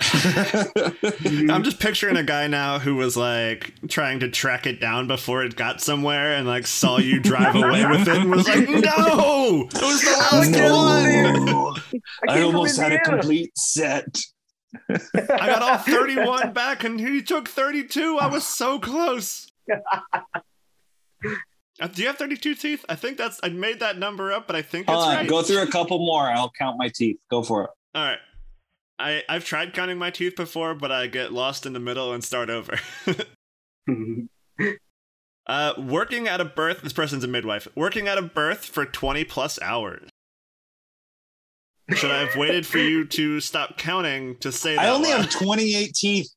[0.02, 5.44] I'm just picturing a guy now who was like trying to track it down before
[5.44, 9.68] it got somewhere and like saw you drive away with it and was like, no,
[9.72, 11.46] it was the last one.
[11.46, 11.76] No.
[12.28, 14.18] I, almost had a complete set.
[14.90, 18.18] I got all 31 back and he took 32.
[18.20, 19.52] I was so close.
[21.82, 22.86] Uh, Do you have 32 teeth?
[22.90, 25.28] I think that's, I made that number up, but I think that's Hold on, right.
[25.30, 26.24] go through a couple more.
[26.30, 27.18] I'll count my teeth.
[27.30, 27.70] Go for it.
[27.96, 28.20] All right.
[29.00, 32.24] I, I've tried counting my teeth before, but I get lost in the middle and
[32.24, 32.80] start over.
[35.48, 39.24] uh, working at a birth, this person's a midwife, working at a birth for 20
[39.26, 40.10] plus hours.
[41.90, 44.86] Should I have waited for you to stop counting to say that?
[44.86, 45.22] I only loud?
[45.22, 46.30] have 28 teeth.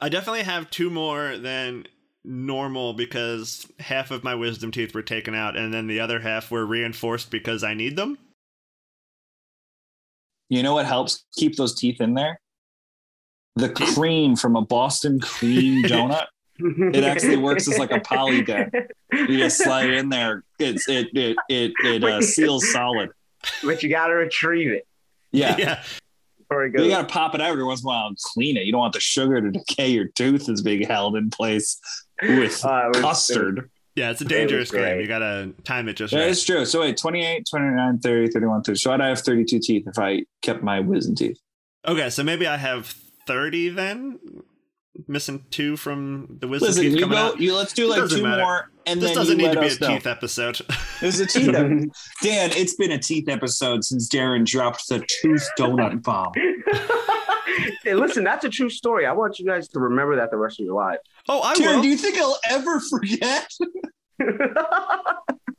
[0.00, 1.86] I definitely have two more than
[2.24, 6.50] normal because half of my wisdom teeth were taken out and then the other half
[6.50, 8.18] were reinforced because I need them.
[10.48, 12.40] You know what helps keep those teeth in there?
[13.56, 16.26] The cream from a Boston cream donut.
[16.58, 18.70] It actually works as like a Polident.
[19.12, 20.44] You just slide it in there.
[20.58, 23.10] It's it it it it uh, seals solid.
[23.62, 24.86] But you gotta retrieve it
[25.32, 25.56] Yeah.
[25.58, 25.82] yeah.
[26.38, 28.64] before it You gotta pop it out every once in a while and clean it.
[28.64, 29.88] You don't want the sugar to decay.
[29.90, 31.80] Your tooth is being held in place
[32.22, 33.70] with Uh, it was- custard.
[33.96, 34.98] Yeah, it's a was dangerous game.
[35.00, 36.28] You gotta time it just That right.
[36.28, 36.64] is true.
[36.64, 38.76] So wait, 28, 29, 30, 31, 30.
[38.78, 41.38] So I'd have 32 teeth if I kept my wisdom teeth.
[41.86, 42.92] Okay, so maybe I have
[43.28, 44.18] 30 then?
[45.08, 47.24] Missing two from the wisdom Listen, teeth you coming go.
[47.26, 47.40] out.
[47.40, 48.42] You let's do like two matter.
[48.42, 49.88] more, and This then doesn't need to be a know.
[49.88, 50.60] teeth episode.
[51.00, 51.48] There's a teeth.
[51.48, 51.54] ep-
[52.22, 56.32] Dan, it's been a teeth episode since Darren dropped the tooth donut bomb.
[57.84, 59.06] Hey, listen, that's a true story.
[59.06, 60.98] I want you guys to remember that the rest of your lives.
[61.28, 61.82] Oh, I Jared, will.
[61.82, 63.46] do you think I'll ever forget?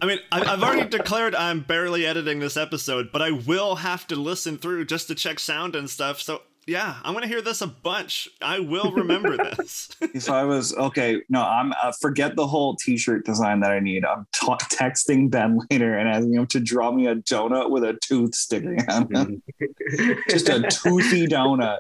[0.02, 4.08] I mean, I, I've already declared I'm barely editing this episode, but I will have
[4.08, 6.22] to listen through just to check sound and stuff.
[6.22, 8.28] So yeah, I'm gonna hear this a bunch.
[8.42, 9.90] I will remember this.
[10.20, 14.04] so I was okay, no, I'm uh, forget the whole T-shirt design that I need.
[14.04, 17.98] I'm ta texting Ben later and asking him to draw me a donut with a
[18.02, 19.10] tooth sticking out.
[20.30, 21.80] Just a toothy donut.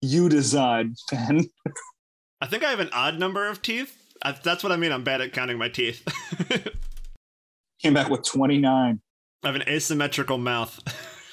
[0.00, 1.48] You decide, Ben.
[2.40, 3.96] I think I have an odd number of teeth.
[4.22, 4.92] I, that's what I mean.
[4.92, 6.02] I'm bad at counting my teeth.
[7.82, 9.00] Came back with 29.
[9.42, 10.80] I have an asymmetrical mouth.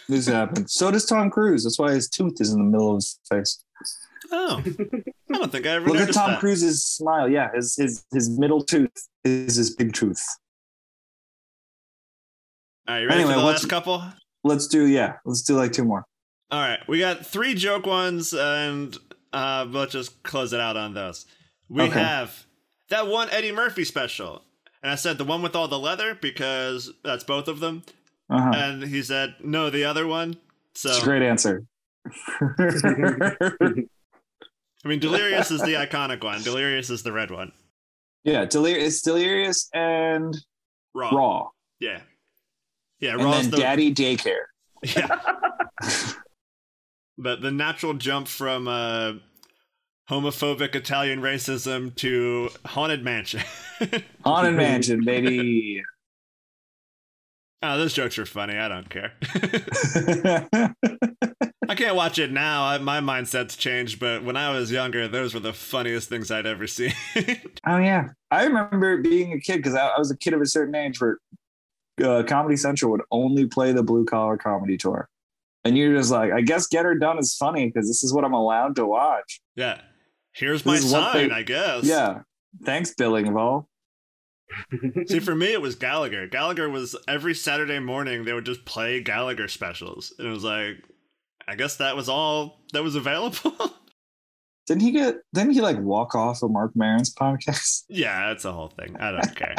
[0.09, 0.69] This happened.
[0.69, 1.63] So does Tom Cruise.
[1.63, 3.63] That's why his tooth is in the middle of his face.
[4.31, 6.39] Oh, I don't think I ever Look at Tom that.
[6.39, 7.29] Cruise's smile.
[7.29, 8.91] Yeah, his his his middle tooth
[9.23, 10.23] is his big tooth.
[12.87, 14.03] All right, you ready Anyway, for the what's- last couple?
[14.43, 15.13] Let's do yeah.
[15.25, 16.05] Let's do like two more.
[16.51, 18.95] All right, we got three joke ones, and
[19.31, 21.25] uh, let's just close it out on those.
[21.69, 21.99] We Okay.
[21.99, 22.45] have
[22.89, 24.43] that one Eddie Murphy special,
[24.83, 27.83] and I said the one with all the leather because that's both of them,
[28.29, 28.51] Uh-huh.
[28.55, 30.35] and he said no, the other one.
[30.75, 31.63] So It's a great answer.
[34.85, 36.41] I mean, Delirious is the iconic one.
[36.43, 37.51] Delirious is the red one.
[38.23, 40.35] yeah, delir- it's delirious and
[40.93, 41.09] Raw.
[41.11, 41.47] raw,
[41.79, 42.01] Yeah.
[42.99, 44.43] Yeah, and Raw's then the daddy daycare.
[44.83, 45.19] yeah.
[47.17, 49.13] but the natural jump from uh,
[50.09, 53.41] homophobic Italian racism to haunted mansion.
[54.23, 55.81] Haunted Mansion, baby.
[57.65, 58.57] Oh, those jokes are funny.
[58.57, 59.13] I don't care.
[61.69, 62.65] I can't watch it now.
[62.65, 66.45] I, my mindset's changed, but when I was younger, those were the funniest things I'd
[66.45, 66.91] ever seen.
[67.65, 70.45] oh yeah, I remember being a kid because I, I was a kid of a
[70.45, 71.17] certain age where
[72.03, 75.07] uh, Comedy Central would only play the blue collar comedy tour,
[75.63, 78.25] and you're just like, I guess Get Her Done is funny because this is what
[78.25, 79.41] I'm allowed to watch.
[79.55, 79.79] yeah.
[80.35, 81.83] Here's my This is what sign, they- I guess.
[81.85, 82.21] Yeah,
[82.65, 83.67] thanks, Bill Engvall.
[85.07, 86.27] See, for me, it was Gallagher.
[86.27, 90.13] Gallagher was every Saturday morning, they would just play Gallagher specials.
[90.17, 90.83] And it was like,
[91.47, 93.53] I guess that was all that was available.
[94.67, 95.17] Didn't he get?
[95.33, 97.83] Didn't he like walk off of Marc Maron's podcast?
[97.89, 98.95] yeah, that's the whole thing.
[98.97, 99.55] I don't care.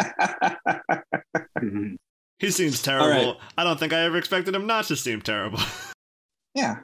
[2.39, 3.09] He seems terrible.
[3.09, 3.37] right.
[3.59, 5.61] I don't think I ever expected him not to seem terrible.
[6.55, 6.79] yeah,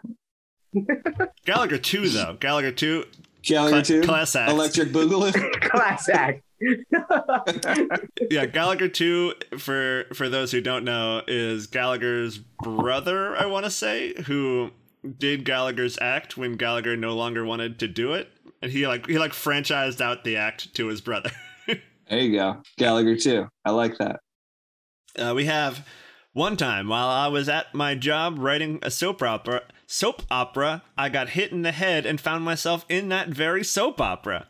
[1.44, 2.36] Gallagher 2, though.
[2.38, 3.04] Gallagher 2,
[3.42, 4.02] Gallagher cla- too.
[4.02, 4.50] class act.
[4.50, 5.60] Electric Boogaloo.
[5.70, 6.42] Class act.
[8.30, 13.70] yeah, Gallagher 2, for, for those who don't know, is Gallagher's brother, I want to
[13.70, 14.72] say, who
[15.18, 18.28] did Gallagher's act when Gallagher no longer wanted to do it.
[18.62, 21.30] And he like he like franchised out the act to his brother.
[22.10, 23.46] There you go, Gallagher too.
[23.64, 24.18] I like that.
[25.16, 25.86] Uh, we have
[26.32, 29.62] one time while I was at my job writing a soap opera.
[29.92, 34.00] Soap opera, I got hit in the head and found myself in that very soap
[34.00, 34.46] opera.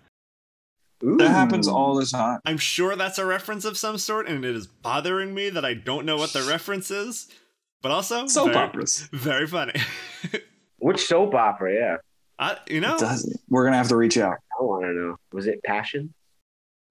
[1.01, 2.41] That happens all the time.
[2.45, 5.73] I'm sure that's a reference of some sort, and it is bothering me that I
[5.73, 7.27] don't know what the reference is.
[7.81, 9.09] But also, Soap very, operas.
[9.15, 9.73] very funny.
[10.79, 11.73] Which soap opera?
[11.75, 11.97] Yeah,
[12.39, 12.99] I, you know,
[13.49, 14.37] We're gonna have to reach out.
[14.61, 15.17] I want to know.
[15.33, 16.13] Was it Passion?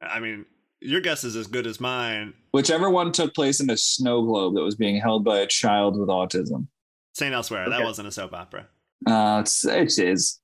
[0.02, 0.48] I mean,
[0.82, 2.34] your guess is as good as mine.
[2.52, 6.00] Whichever one took place in a snow globe that was being held by a child
[6.00, 6.66] with autism.
[7.14, 8.68] Saint Elsewhere, that wasn't a soap opera.
[9.06, 10.40] Uh, it's, it is.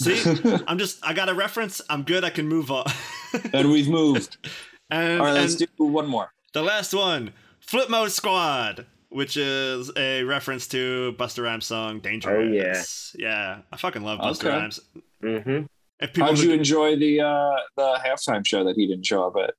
[0.00, 0.20] See,
[0.66, 1.80] I'm just, I got a reference.
[1.90, 2.24] I'm good.
[2.24, 2.84] I can move on.
[3.52, 4.36] and we've moved.
[4.90, 6.32] and, All right, let's and do one more.
[6.52, 13.14] the last one, Flip Mode Squad, which is a reference to Busta Rhymes' song Dangerous.
[13.18, 13.26] yeah.
[13.28, 13.58] Yeah.
[13.72, 14.48] I fucking love Busta Okay.
[14.48, 14.80] Rhymes.
[15.22, 15.66] Mm-hmm.
[16.00, 19.26] If people How'd who- you enjoy the uh, the halftime show that he didn't show
[19.26, 19.54] up at?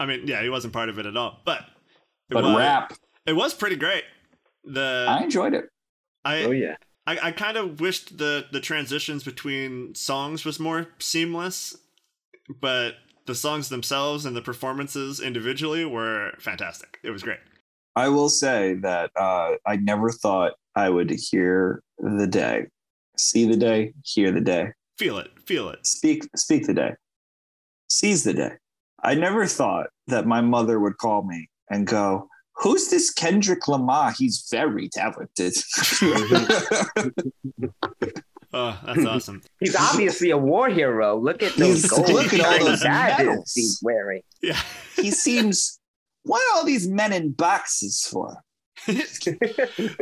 [0.00, 1.64] I mean, yeah, he wasn't part of it at all, but it
[2.34, 2.94] But was, rap,
[3.26, 4.02] It was pretty great.
[4.64, 5.66] The I enjoyed it.
[6.24, 6.76] I Oh yeah.
[7.06, 11.76] I, I kind of wished the the transitions between songs was more seamless,
[12.60, 12.94] but
[13.26, 16.98] the songs themselves and the performances individually were fantastic.
[17.02, 17.38] It was great.
[17.96, 22.66] I will say that uh, I never thought I would hear the day,
[23.16, 25.86] see the day, hear the day, Feel it, feel it.
[25.86, 26.92] speak speak the day,
[27.88, 28.52] seize the day.
[29.02, 34.12] I never thought that my mother would call me and go, "Who's this Kendrick Lamar?
[34.12, 35.54] He's very talented."
[38.56, 39.42] Oh, that's awesome.
[39.58, 41.18] He's obviously a war hero.
[41.18, 43.52] Look at those He's- gold look at all shiny those medals.
[43.52, 44.22] he's wearing.
[44.42, 44.60] Yeah.
[44.96, 45.80] he seems.
[46.22, 48.36] What are all these men in boxes for?